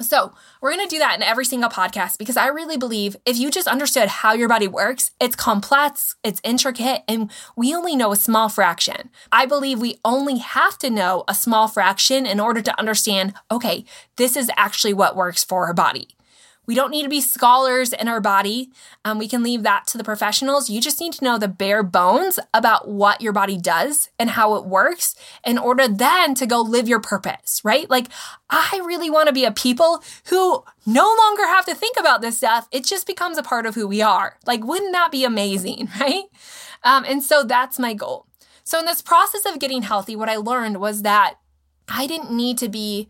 [0.00, 3.36] So, we're going to do that in every single podcast because I really believe if
[3.38, 8.12] you just understood how your body works, it's complex, it's intricate, and we only know
[8.12, 9.10] a small fraction.
[9.30, 13.84] I believe we only have to know a small fraction in order to understand okay,
[14.16, 16.08] this is actually what works for our body.
[16.70, 18.70] We don't need to be scholars in our body.
[19.04, 20.70] Um, we can leave that to the professionals.
[20.70, 24.54] You just need to know the bare bones about what your body does and how
[24.54, 27.90] it works in order then to go live your purpose, right?
[27.90, 28.06] Like,
[28.48, 32.37] I really want to be a people who no longer have to think about this
[32.37, 32.68] stuff.
[32.70, 34.38] It just becomes a part of who we are.
[34.46, 36.22] Like, wouldn't that be amazing, right?
[36.85, 38.26] Um, and so that's my goal.
[38.62, 41.35] So, in this process of getting healthy, what I learned was that
[41.88, 43.09] I didn't need to be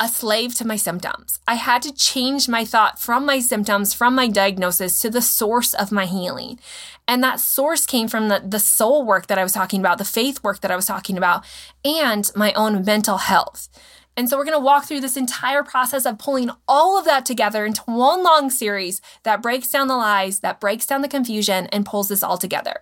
[0.00, 1.40] a slave to my symptoms.
[1.46, 5.74] I had to change my thought from my symptoms, from my diagnosis to the source
[5.74, 6.58] of my healing.
[7.06, 10.04] And that source came from the, the soul work that I was talking about, the
[10.04, 11.44] faith work that I was talking about,
[11.84, 13.68] and my own mental health.
[14.16, 17.26] And so we're going to walk through this entire process of pulling all of that
[17.26, 21.66] together into one long series that breaks down the lies, that breaks down the confusion,
[21.66, 22.80] and pulls this all together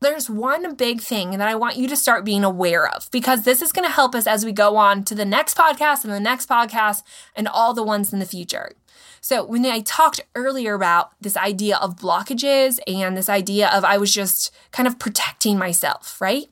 [0.00, 3.62] there's one big thing that I want you to start being aware of because this
[3.62, 6.20] is going to help us as we go on to the next podcast and the
[6.20, 7.02] next podcast
[7.34, 8.72] and all the ones in the future.
[9.20, 13.98] So, when I talked earlier about this idea of blockages and this idea of I
[13.98, 16.46] was just kind of protecting myself, right?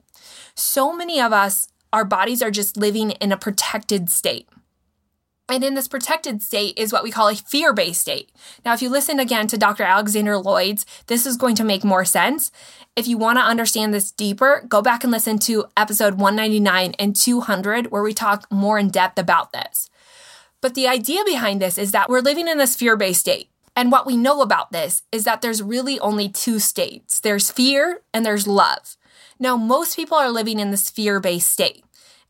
[0.57, 4.49] So many of us, our bodies are just living in a protected state.
[5.49, 8.33] And in this protected state is what we call a fear based state.
[8.65, 9.83] Now, if you listen again to Dr.
[9.83, 12.51] Alexander Lloyd's, this is going to make more sense.
[12.97, 17.15] If you want to understand this deeper, go back and listen to episode 199 and
[17.15, 19.91] 200, where we talk more in depth about this.
[20.63, 23.51] But the idea behind this is that we're living in this fear based state.
[23.77, 28.01] And what we know about this is that there's really only two states there's fear
[28.15, 28.97] and there's love.
[29.39, 31.85] Now, most people are living in this fear based state.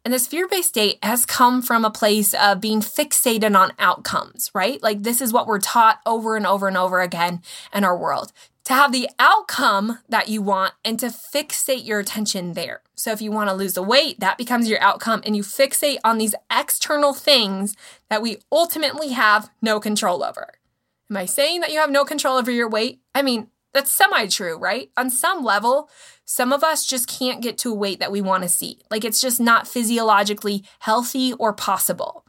[0.04, 4.50] And this fear based state has come from a place of being fixated on outcomes,
[4.54, 4.82] right?
[4.82, 7.40] Like this is what we're taught over and over and over again
[7.72, 8.32] in our world.
[8.64, 12.80] to have the outcome that you want and to fixate your attention there.
[12.94, 15.98] So if you want to lose the weight, that becomes your outcome and you fixate
[16.02, 17.76] on these external things
[18.08, 20.54] that we ultimately have no control over.
[21.10, 23.00] Am I saying that you have no control over your weight?
[23.14, 24.90] I mean, that's semi true, right?
[24.96, 25.90] On some level,
[26.24, 28.78] some of us just can't get to a weight that we want to see.
[28.90, 32.24] Like it's just not physiologically healthy or possible.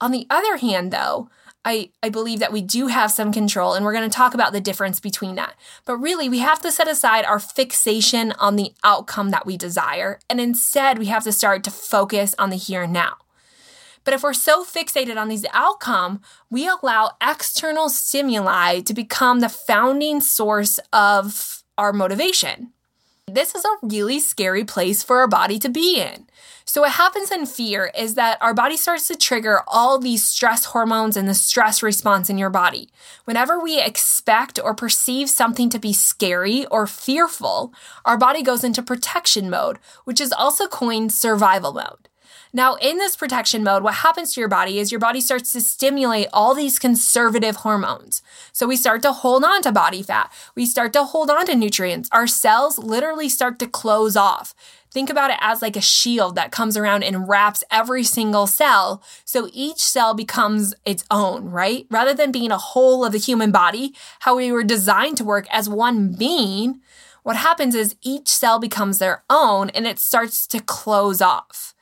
[0.00, 1.30] On the other hand, though,
[1.64, 4.52] I, I believe that we do have some control, and we're going to talk about
[4.52, 5.54] the difference between that.
[5.84, 10.20] But really, we have to set aside our fixation on the outcome that we desire,
[10.30, 13.16] and instead, we have to start to focus on the here and now.
[14.06, 19.48] But if we're so fixated on these outcome, we allow external stimuli to become the
[19.48, 22.70] founding source of our motivation.
[23.26, 26.28] This is a really scary place for our body to be in.
[26.64, 30.66] So, what happens in fear is that our body starts to trigger all these stress
[30.66, 32.90] hormones and the stress response in your body.
[33.24, 38.82] Whenever we expect or perceive something to be scary or fearful, our body goes into
[38.82, 42.08] protection mode, which is also coined survival mode.
[42.56, 45.60] Now, in this protection mode, what happens to your body is your body starts to
[45.60, 48.22] stimulate all these conservative hormones.
[48.50, 50.32] So we start to hold on to body fat.
[50.54, 52.08] We start to hold on to nutrients.
[52.12, 54.54] Our cells literally start to close off.
[54.90, 59.02] Think about it as like a shield that comes around and wraps every single cell.
[59.26, 61.86] So each cell becomes its own, right?
[61.90, 65.46] Rather than being a whole of the human body, how we were designed to work
[65.50, 66.80] as one being,
[67.22, 71.74] what happens is each cell becomes their own and it starts to close off.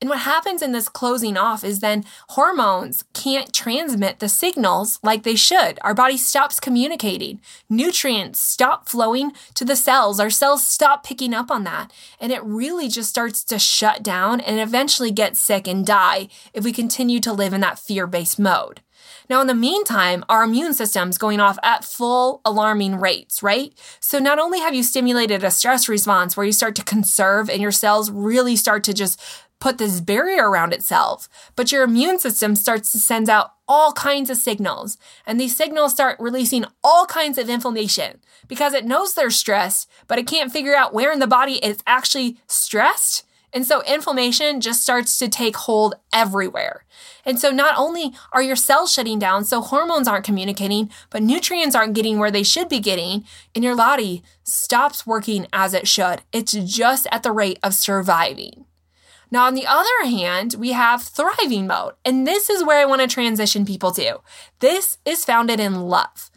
[0.00, 5.24] And what happens in this closing off is then hormones can't transmit the signals like
[5.24, 5.78] they should.
[5.82, 7.40] Our body stops communicating.
[7.68, 10.18] Nutrients stop flowing to the cells.
[10.18, 11.92] Our cells stop picking up on that.
[12.18, 16.64] And it really just starts to shut down and eventually get sick and die if
[16.64, 18.80] we continue to live in that fear based mode.
[19.28, 23.72] Now, in the meantime, our immune system's going off at full alarming rates, right?
[24.00, 27.62] So not only have you stimulated a stress response where you start to conserve and
[27.62, 29.20] your cells really start to just
[29.60, 34.30] put this barrier around itself, but your immune system starts to send out all kinds
[34.30, 34.98] of signals.
[35.26, 40.18] And these signals start releasing all kinds of inflammation because it knows they're stressed, but
[40.18, 43.24] it can't figure out where in the body it's actually stressed.
[43.52, 46.84] And so inflammation just starts to take hold everywhere.
[47.24, 51.74] And so not only are your cells shutting down, so hormones aren't communicating, but nutrients
[51.74, 56.22] aren't getting where they should be getting, and your body stops working as it should.
[56.32, 58.66] It's just at the rate of surviving.
[59.30, 61.94] Now, on the other hand, we have thriving mode.
[62.04, 64.20] And this is where I want to transition people to.
[64.58, 66.29] This is founded in love.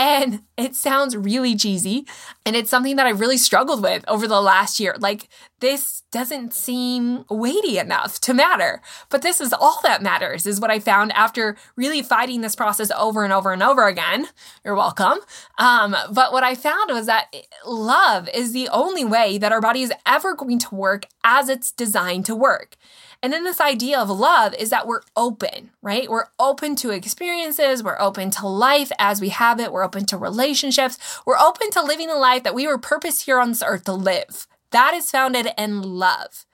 [0.00, 2.06] And it sounds really cheesy.
[2.46, 4.96] And it's something that I really struggled with over the last year.
[4.98, 5.28] Like,
[5.60, 8.80] this doesn't seem weighty enough to matter.
[9.10, 12.90] But this is all that matters, is what I found after really fighting this process
[12.92, 14.28] over and over and over again.
[14.64, 15.18] You're welcome.
[15.58, 17.26] Um, but what I found was that
[17.66, 21.70] love is the only way that our body is ever going to work as it's
[21.70, 22.76] designed to work.
[23.22, 26.08] And then this idea of love is that we're open, right?
[26.08, 27.82] We're open to experiences.
[27.82, 29.72] We're open to life as we have it.
[29.72, 30.98] We're open to relationships.
[31.26, 33.92] We're open to living the life that we were purposed here on this earth to
[33.92, 34.46] live.
[34.70, 36.46] That is founded in love.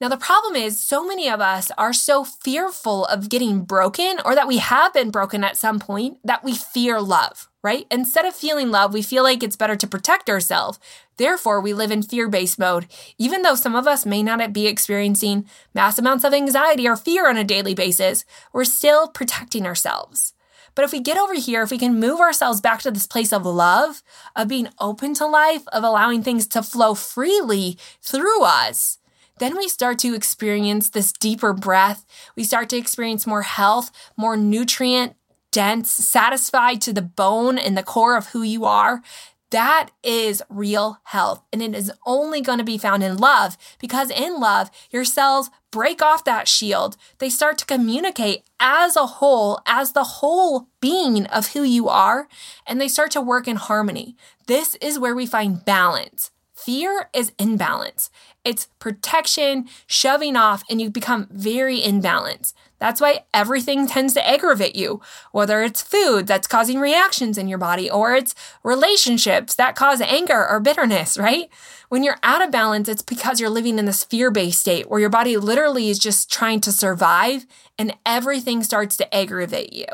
[0.00, 4.36] Now, the problem is, so many of us are so fearful of getting broken or
[4.36, 7.84] that we have been broken at some point that we fear love, right?
[7.90, 10.78] Instead of feeling love, we feel like it's better to protect ourselves.
[11.18, 12.86] Therefore, we live in fear based mode.
[13.18, 17.28] Even though some of us may not be experiencing mass amounts of anxiety or fear
[17.28, 20.32] on a daily basis, we're still protecting ourselves.
[20.74, 23.32] But if we get over here, if we can move ourselves back to this place
[23.32, 24.02] of love,
[24.36, 28.98] of being open to life, of allowing things to flow freely through us,
[29.38, 32.06] then we start to experience this deeper breath.
[32.36, 35.16] We start to experience more health, more nutrient
[35.50, 39.02] dense, satisfied to the bone and the core of who you are.
[39.50, 41.42] That is real health.
[41.52, 45.50] And it is only going to be found in love because in love, your cells
[45.70, 46.96] break off that shield.
[47.18, 52.28] They start to communicate as a whole, as the whole being of who you are,
[52.66, 54.16] and they start to work in harmony.
[54.46, 56.30] This is where we find balance.
[56.68, 58.10] Fear is imbalance.
[58.44, 62.52] It's protection, shoving off, and you become very imbalanced.
[62.78, 65.00] That's why everything tends to aggravate you,
[65.32, 70.46] whether it's food that's causing reactions in your body or it's relationships that cause anger
[70.46, 71.48] or bitterness, right?
[71.88, 75.00] When you're out of balance, it's because you're living in this fear based state where
[75.00, 77.46] your body literally is just trying to survive
[77.78, 79.86] and everything starts to aggravate you.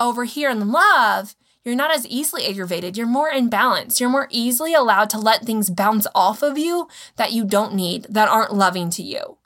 [0.00, 1.36] Over here in love,
[1.66, 2.96] you're not as easily aggravated.
[2.96, 4.00] You're more in balance.
[4.00, 8.06] You're more easily allowed to let things bounce off of you that you don't need,
[8.08, 9.36] that aren't loving to you.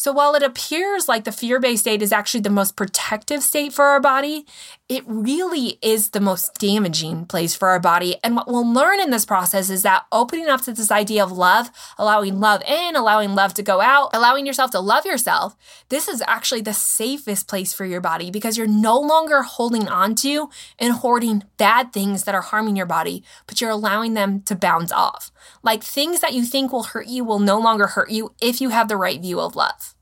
[0.00, 3.74] So while it appears like the fear based state is actually the most protective state
[3.74, 4.46] for our body,
[4.88, 8.16] it really is the most damaging place for our body.
[8.24, 11.30] And what we'll learn in this process is that opening up to this idea of
[11.30, 15.54] love, allowing love in, allowing love to go out, allowing yourself to love yourself,
[15.90, 20.14] this is actually the safest place for your body because you're no longer holding on
[20.14, 20.48] to
[20.78, 24.92] and hoarding bad things that are harming your body, but you're allowing them to bounce
[24.92, 25.30] off.
[25.62, 28.70] Like things that you think will hurt you will no longer hurt you if you
[28.70, 29.94] have the right view of love.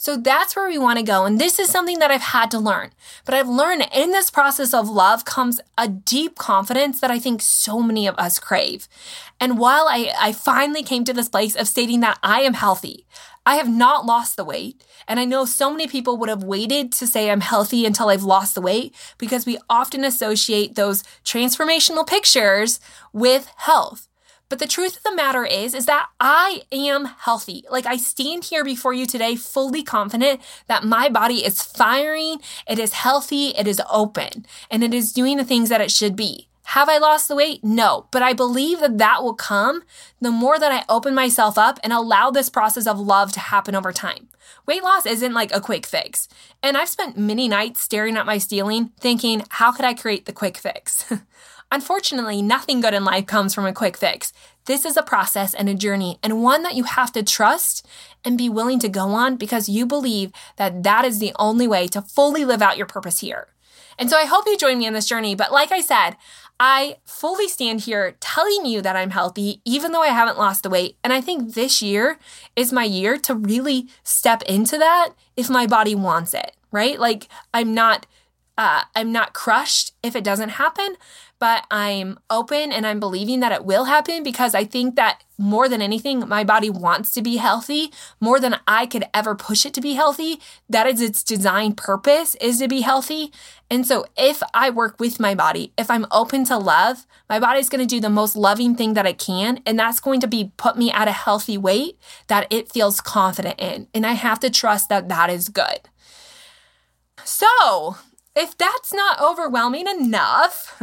[0.00, 1.26] So that's where we want to go.
[1.26, 2.92] And this is something that I've had to learn.
[3.26, 7.42] But I've learned in this process of love comes a deep confidence that I think
[7.42, 8.88] so many of us crave.
[9.38, 13.04] And while I, I finally came to this place of stating that I am healthy,
[13.44, 14.82] I have not lost the weight.
[15.06, 18.22] And I know so many people would have waited to say I'm healthy until I've
[18.22, 22.80] lost the weight because we often associate those transformational pictures
[23.12, 24.08] with health.
[24.50, 27.64] But the truth of the matter is, is that I am healthy.
[27.70, 32.80] Like I stand here before you today fully confident that my body is firing, it
[32.80, 36.48] is healthy, it is open, and it is doing the things that it should be.
[36.64, 37.64] Have I lost the weight?
[37.64, 39.84] No, but I believe that that will come
[40.20, 43.76] the more that I open myself up and allow this process of love to happen
[43.76, 44.28] over time.
[44.66, 46.28] Weight loss isn't like a quick fix.
[46.62, 50.32] And I've spent many nights staring at my ceiling thinking, how could I create the
[50.32, 51.12] quick fix?
[51.72, 54.32] Unfortunately, nothing good in life comes from a quick fix.
[54.64, 57.86] This is a process and a journey, and one that you have to trust
[58.24, 61.86] and be willing to go on because you believe that that is the only way
[61.88, 63.48] to fully live out your purpose here.
[63.98, 65.34] And so I hope you join me in this journey.
[65.34, 66.16] But like I said,
[66.58, 70.70] I fully stand here telling you that I'm healthy, even though I haven't lost the
[70.70, 70.96] weight.
[71.04, 72.18] And I think this year
[72.56, 76.98] is my year to really step into that if my body wants it, right?
[76.98, 78.06] Like I'm not,
[78.60, 80.96] uh, I'm not crushed if it doesn't happen,
[81.38, 85.66] but I'm open and I'm believing that it will happen because I think that more
[85.66, 87.90] than anything, my body wants to be healthy
[88.20, 90.42] more than I could ever push it to be healthy.
[90.68, 93.32] That is its design purpose is to be healthy.
[93.70, 97.70] And so if I work with my body, if I'm open to love, my body's
[97.70, 99.62] going to do the most loving thing that it can.
[99.64, 103.58] And that's going to be put me at a healthy weight that it feels confident
[103.58, 103.88] in.
[103.94, 105.88] And I have to trust that that is good.
[107.24, 107.96] So
[108.40, 110.82] if that's not overwhelming enough,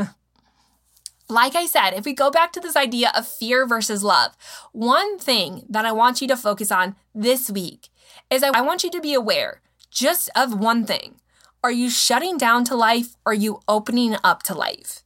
[1.29, 4.37] like I said, if we go back to this idea of fear versus love,
[4.73, 7.89] one thing that I want you to focus on this week
[8.29, 11.15] is I want you to be aware just of one thing.
[11.63, 13.15] Are you shutting down to life?
[13.25, 15.03] Or are you opening up to life?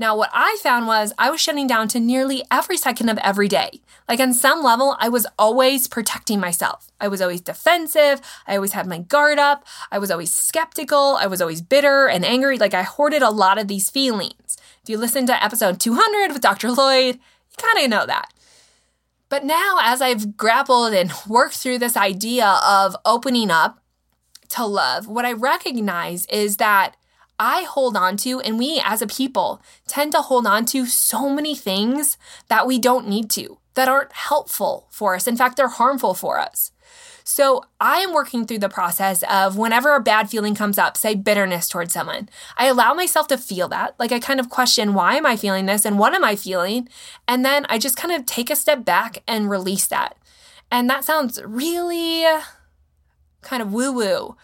[0.00, 3.48] Now, what I found was I was shutting down to nearly every second of every
[3.48, 3.80] day.
[4.08, 6.88] Like on some level, I was always protecting myself.
[7.00, 8.20] I was always defensive.
[8.46, 9.66] I always had my guard up.
[9.90, 11.16] I was always skeptical.
[11.20, 12.58] I was always bitter and angry.
[12.58, 14.56] Like I hoarded a lot of these feelings.
[14.84, 16.70] If you listen to episode 200 with Dr.
[16.70, 18.32] Lloyd, you kind of know that.
[19.28, 23.82] But now, as I've grappled and worked through this idea of opening up
[24.50, 26.94] to love, what I recognize is that
[27.38, 31.28] I hold on to, and we as a people tend to hold on to so
[31.28, 32.18] many things
[32.48, 35.26] that we don't need to, that aren't helpful for us.
[35.26, 36.72] In fact, they're harmful for us.
[37.22, 41.14] So I am working through the process of whenever a bad feeling comes up, say
[41.14, 43.94] bitterness towards someone, I allow myself to feel that.
[43.98, 46.88] Like I kind of question, why am I feeling this and what am I feeling?
[47.28, 50.16] And then I just kind of take a step back and release that.
[50.70, 52.24] And that sounds really
[53.42, 54.36] kind of woo woo.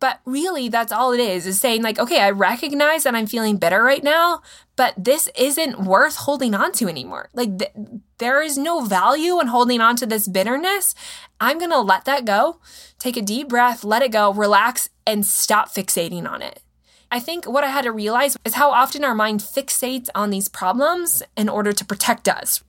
[0.00, 3.56] But really, that's all it is, is saying, like, okay, I recognize that I'm feeling
[3.56, 4.42] bitter right now,
[4.76, 7.30] but this isn't worth holding on to anymore.
[7.34, 7.72] Like, th-
[8.18, 10.94] there is no value in holding on to this bitterness.
[11.40, 12.60] I'm going to let that go,
[12.98, 16.62] take a deep breath, let it go, relax, and stop fixating on it.
[17.10, 20.48] I think what I had to realize is how often our mind fixates on these
[20.48, 22.62] problems in order to protect us.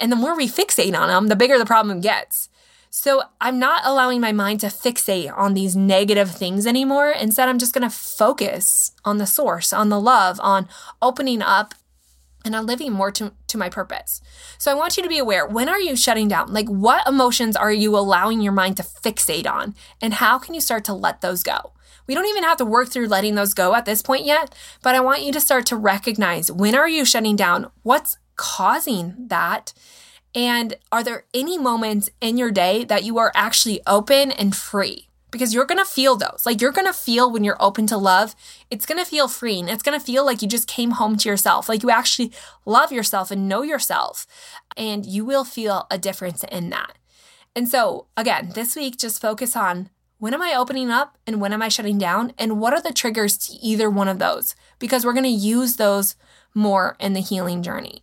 [0.00, 2.48] And the more we fixate on them, the bigger the problem gets.
[2.96, 7.10] So I'm not allowing my mind to fixate on these negative things anymore.
[7.10, 10.68] Instead, I'm just going to focus on the source, on the love, on
[11.02, 11.74] opening up
[12.44, 14.20] and on living more to, to my purpose.
[14.58, 16.52] So I want you to be aware when are you shutting down?
[16.52, 19.74] Like, what emotions are you allowing your mind to fixate on?
[20.00, 21.72] And how can you start to let those go?
[22.06, 24.94] We don't even have to work through letting those go at this point yet, but
[24.94, 27.72] I want you to start to recognize when are you shutting down?
[27.82, 29.72] What's causing that?
[30.34, 35.08] And are there any moments in your day that you are actually open and free?
[35.30, 36.42] Because you're gonna feel those.
[36.44, 38.34] Like you're gonna feel when you're open to love,
[38.70, 39.68] it's gonna feel freeing.
[39.68, 42.32] It's gonna feel like you just came home to yourself, like you actually
[42.64, 44.26] love yourself and know yourself.
[44.76, 46.98] And you will feel a difference in that.
[47.56, 51.52] And so, again, this week, just focus on when am I opening up and when
[51.52, 52.32] am I shutting down?
[52.38, 54.54] And what are the triggers to either one of those?
[54.78, 56.16] Because we're gonna use those
[56.54, 58.02] more in the healing journey.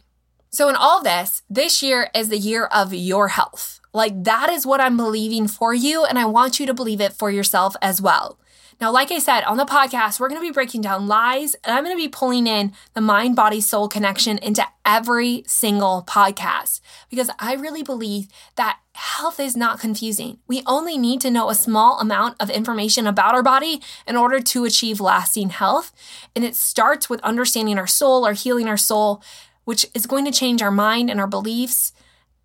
[0.53, 3.79] So, in all this, this year is the year of your health.
[3.93, 6.03] Like that is what I'm believing for you.
[6.03, 8.37] And I want you to believe it for yourself as well.
[8.79, 11.75] Now, like I said on the podcast, we're going to be breaking down lies and
[11.75, 16.81] I'm going to be pulling in the mind, body, soul connection into every single podcast
[17.09, 20.39] because I really believe that health is not confusing.
[20.47, 24.39] We only need to know a small amount of information about our body in order
[24.39, 25.93] to achieve lasting health.
[26.35, 29.21] And it starts with understanding our soul or healing our soul,
[29.65, 31.93] which is going to change our mind and our beliefs.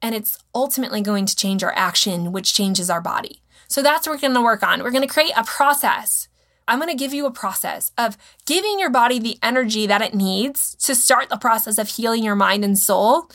[0.02, 3.42] And it's ultimately going to change our action, which changes our body.
[3.68, 4.82] So that's what we're going to work on.
[4.82, 6.28] We're going to create a process.
[6.68, 10.14] I'm going to give you a process of giving your body the energy that it
[10.14, 13.30] needs to start the process of healing your mind and soul.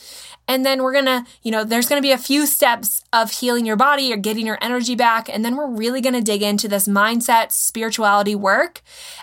[0.47, 3.31] And then we're going to, you know, there's going to be a few steps of
[3.31, 5.29] healing your body or getting your energy back.
[5.29, 8.81] And then we're really going to dig into this mindset, spirituality work.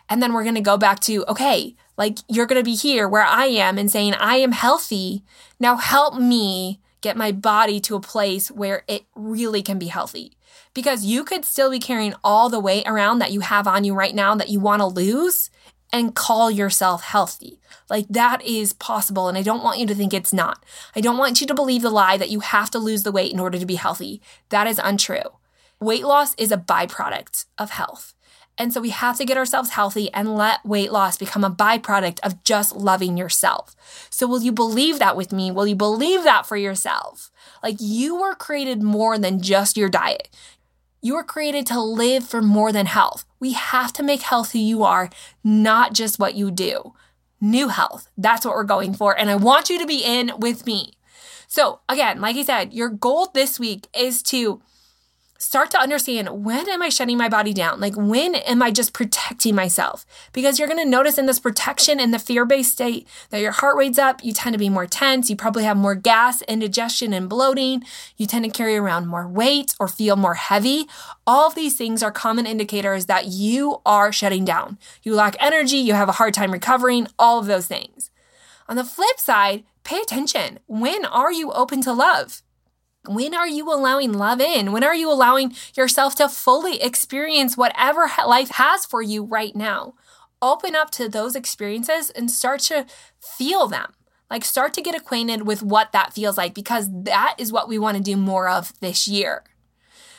[0.09, 3.07] And then we're going to go back to, okay, like you're going to be here
[3.07, 5.25] where I am and saying, I am healthy.
[5.61, 10.37] Now help me get my body to a place where it really can be healthy
[10.73, 13.95] because you could still be carrying all the weight around that you have on you
[13.95, 15.51] right now that you want to lose
[15.93, 17.59] and call yourself healthy.
[17.91, 19.29] Like that is possible.
[19.29, 20.65] And I don't want you to think it's not.
[20.95, 23.33] I don't want you to believe the lie that you have to lose the weight
[23.33, 24.21] in order to be healthy.
[24.51, 25.39] That is untrue.
[25.81, 28.15] Weight loss is a byproduct of health.
[28.59, 32.19] And so we have to get ourselves healthy and let weight loss become a byproduct
[32.25, 33.77] of just loving yourself.
[34.11, 35.51] So will you believe that with me?
[35.51, 37.31] Will you believe that for yourself?
[37.63, 40.29] Like you were created more than just your diet.
[41.01, 43.25] You were created to live for more than health.
[43.39, 45.09] We have to make health who you are,
[45.45, 46.95] not just what you do.
[47.41, 48.09] New health.
[48.19, 49.17] That's what we're going for.
[49.17, 50.95] And I want you to be in with me.
[51.47, 54.61] So, again, like I said, your goal this week is to
[55.39, 57.81] start to understand when am I shutting my body down?
[57.81, 60.05] Like, when am I just protecting myself?
[60.33, 63.53] Because you're going to notice in this protection in the fear based state that your
[63.53, 64.23] heart rate's up.
[64.25, 65.31] You tend to be more tense.
[65.31, 67.85] You probably have more gas, indigestion, and bloating.
[68.17, 70.87] You tend to carry around more weight or feel more heavy.
[71.27, 74.77] All of these things are common indicators that you are shutting down.
[75.03, 75.79] You lack energy.
[75.79, 78.11] You have a hard time recovering, all of those things.
[78.69, 80.59] On the flip side, pay attention.
[80.67, 82.43] When are you open to love?
[83.07, 84.73] When are you allowing love in?
[84.73, 89.95] When are you allowing yourself to fully experience whatever life has for you right now?
[90.43, 92.87] Open up to those experiences and start to
[93.21, 93.95] feel them.
[94.31, 97.79] Like, start to get acquainted with what that feels like because that is what we
[97.79, 99.43] want to do more of this year.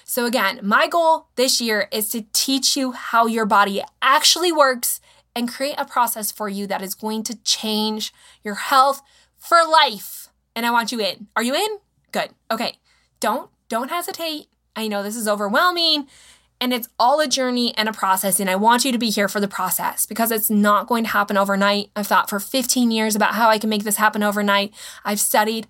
[0.03, 4.99] So, again, my goal this year is to teach you how your body actually works
[5.35, 8.11] and create a process for you that is going to change
[8.43, 9.03] your health
[9.37, 10.29] for life.
[10.55, 11.27] And I want you in.
[11.35, 11.77] Are you in?
[12.11, 12.29] Good.
[12.51, 12.77] Okay.
[13.19, 14.47] Don't don't hesitate.
[14.75, 16.07] I know this is overwhelming
[16.61, 19.27] and it's all a journey and a process and I want you to be here
[19.27, 21.91] for the process because it's not going to happen overnight.
[21.95, 24.73] I've thought for 15 years about how I can make this happen overnight.
[25.05, 25.67] I've studied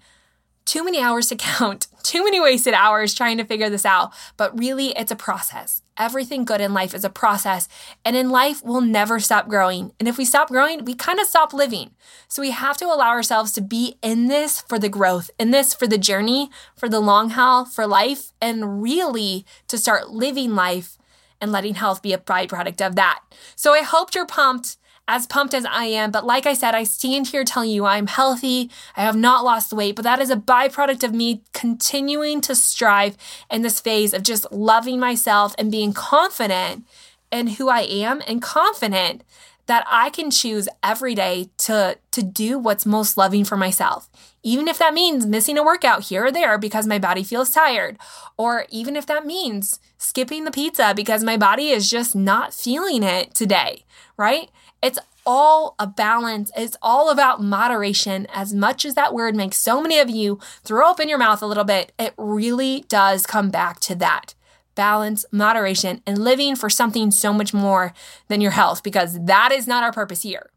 [0.65, 4.13] too many hours to count, too many wasted hours trying to figure this out.
[4.37, 5.81] But really, it's a process.
[5.99, 7.67] Everything good in life is a process.
[8.05, 9.91] And in life, we'll never stop growing.
[9.99, 11.91] And if we stop growing, we kind of stop living.
[12.29, 15.73] So we have to allow ourselves to be in this for the growth, in this
[15.73, 20.97] for the journey, for the long haul, for life, and really to start living life
[21.41, 23.19] and letting health be a byproduct of that.
[23.57, 24.77] So I hope you're pumped
[25.09, 26.11] as pumped as I am.
[26.11, 28.69] But like I said, I stand here telling you I'm healthy.
[28.95, 33.17] I have not lost weight, but that is a byproduct of me continuing to strive
[33.49, 36.87] in this phase of just loving myself and being confident
[37.31, 39.23] in who I am and confident
[39.65, 44.09] that I can choose every day to, to do what's most loving for myself.
[44.43, 47.97] Even if that means missing a workout here or there because my body feels tired,
[48.37, 53.03] or even if that means skipping the pizza because my body is just not feeling
[53.03, 53.85] it today,
[54.17, 54.49] right?
[54.81, 56.51] It's all a balance.
[56.55, 58.25] It's all about moderation.
[58.33, 61.41] As much as that word makes so many of you throw up in your mouth
[61.41, 64.33] a little bit, it really does come back to that
[64.75, 67.93] balance, moderation, and living for something so much more
[68.29, 70.49] than your health, because that is not our purpose here.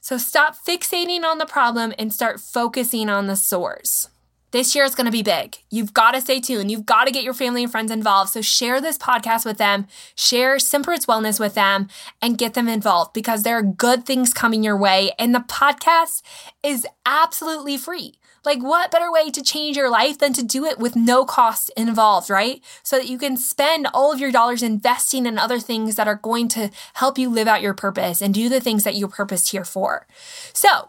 [0.00, 4.08] So stop fixating on the problem and start focusing on the source.
[4.52, 5.58] This year is going to be big.
[5.70, 6.70] You've got to stay tuned.
[6.70, 8.32] You've got to get your family and friends involved.
[8.32, 11.88] So share this podcast with them, share Simple Roots Wellness with them,
[12.20, 15.12] and get them involved because there are good things coming your way.
[15.18, 16.22] And the podcast
[16.62, 18.14] is absolutely free.
[18.44, 21.70] Like, what better way to change your life than to do it with no cost
[21.76, 22.62] involved, right?
[22.82, 26.14] So that you can spend all of your dollars investing in other things that are
[26.14, 29.50] going to help you live out your purpose and do the things that you're purposed
[29.50, 30.06] here for.
[30.54, 30.88] So,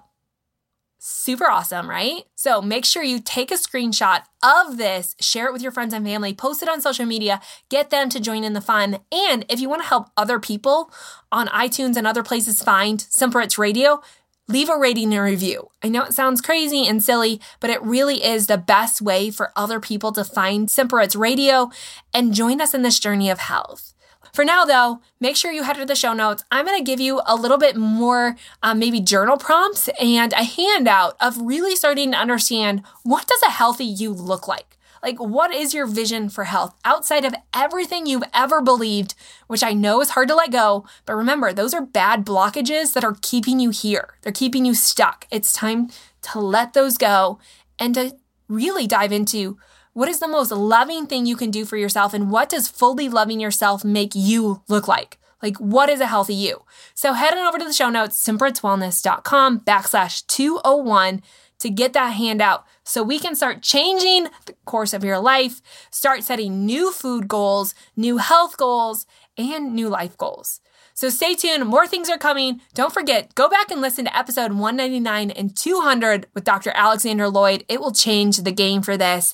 [1.03, 2.25] Super awesome, right?
[2.35, 6.05] So make sure you take a screenshot of this, share it with your friends and
[6.05, 8.99] family, post it on social media, get them to join in the fun.
[9.11, 10.91] And if you want to help other people
[11.31, 14.03] on iTunes and other places find Simple Roots Radio,
[14.47, 15.71] leave a rating and review.
[15.81, 19.51] I know it sounds crazy and silly, but it really is the best way for
[19.55, 21.71] other people to find Simple Roots Radio
[22.13, 23.90] and join us in this journey of health.
[24.33, 26.43] For now, though, make sure you head to the show notes.
[26.51, 30.43] I'm going to give you a little bit more, um, maybe journal prompts and a
[30.43, 34.77] handout of really starting to understand what does a healthy you look like.
[35.03, 39.15] Like, what is your vision for health outside of everything you've ever believed,
[39.47, 40.85] which I know is hard to let go.
[41.05, 44.13] But remember, those are bad blockages that are keeping you here.
[44.21, 45.25] They're keeping you stuck.
[45.31, 45.89] It's time
[46.21, 47.39] to let those go
[47.79, 48.15] and to
[48.47, 49.57] really dive into
[49.93, 53.09] what is the most loving thing you can do for yourself and what does fully
[53.09, 55.17] loving yourself make you look like?
[55.41, 56.63] Like, what is a healthy you?
[56.93, 61.21] So head on over to the show notes, simplerootswellness.com backslash 201
[61.59, 65.61] to get that handout so we can start changing the course of your life,
[65.91, 69.05] start setting new food goals, new health goals,
[69.37, 70.59] and new life goals.
[70.93, 72.61] So stay tuned, more things are coming.
[72.73, 76.71] Don't forget, go back and listen to episode 199 and 200 with Dr.
[76.75, 77.63] Alexander Lloyd.
[77.69, 79.33] It will change the game for this.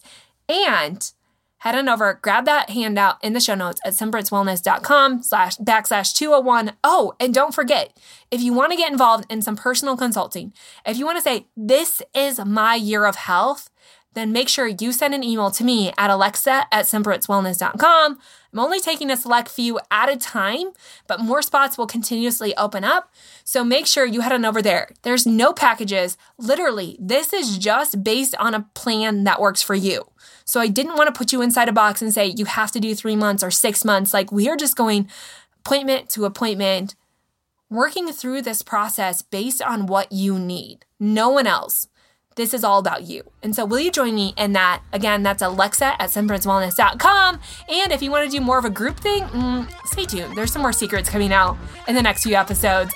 [0.49, 1.11] And
[1.59, 6.73] head on over, grab that handout in the show notes at simplerootswellness.com slash backslash 201.
[6.83, 7.97] Oh, and don't forget,
[8.31, 10.53] if you want to get involved in some personal consulting,
[10.85, 13.69] if you want to say, this is my year of health,
[14.17, 18.17] then make sure you send an email to me at alexa at simplerootswellness.com.
[18.51, 20.71] I'm only taking a select few at a time,
[21.05, 23.13] but more spots will continuously open up.
[23.43, 24.89] So make sure you head on over there.
[25.03, 26.17] There's no packages.
[26.39, 30.05] Literally, this is just based on a plan that works for you.
[30.47, 32.79] So I didn't want to put you inside a box and say you have to
[32.79, 34.13] do three months or six months.
[34.13, 35.09] Like we are just going
[35.59, 36.95] appointment to appointment,
[37.69, 40.85] working through this process based on what you need.
[40.99, 41.87] No one else.
[42.37, 43.23] This is all about you.
[43.41, 44.83] And so, will you join me in that?
[44.93, 47.39] Again, that's Alexa at simplerootswellness.com.
[47.67, 50.37] And if you want to do more of a group thing, mm, stay tuned.
[50.37, 52.93] There's some more secrets coming out in the next few episodes.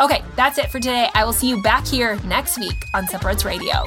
[0.00, 1.08] Okay, that's it for today.
[1.12, 3.84] I will see you back here next week on Roots Radio.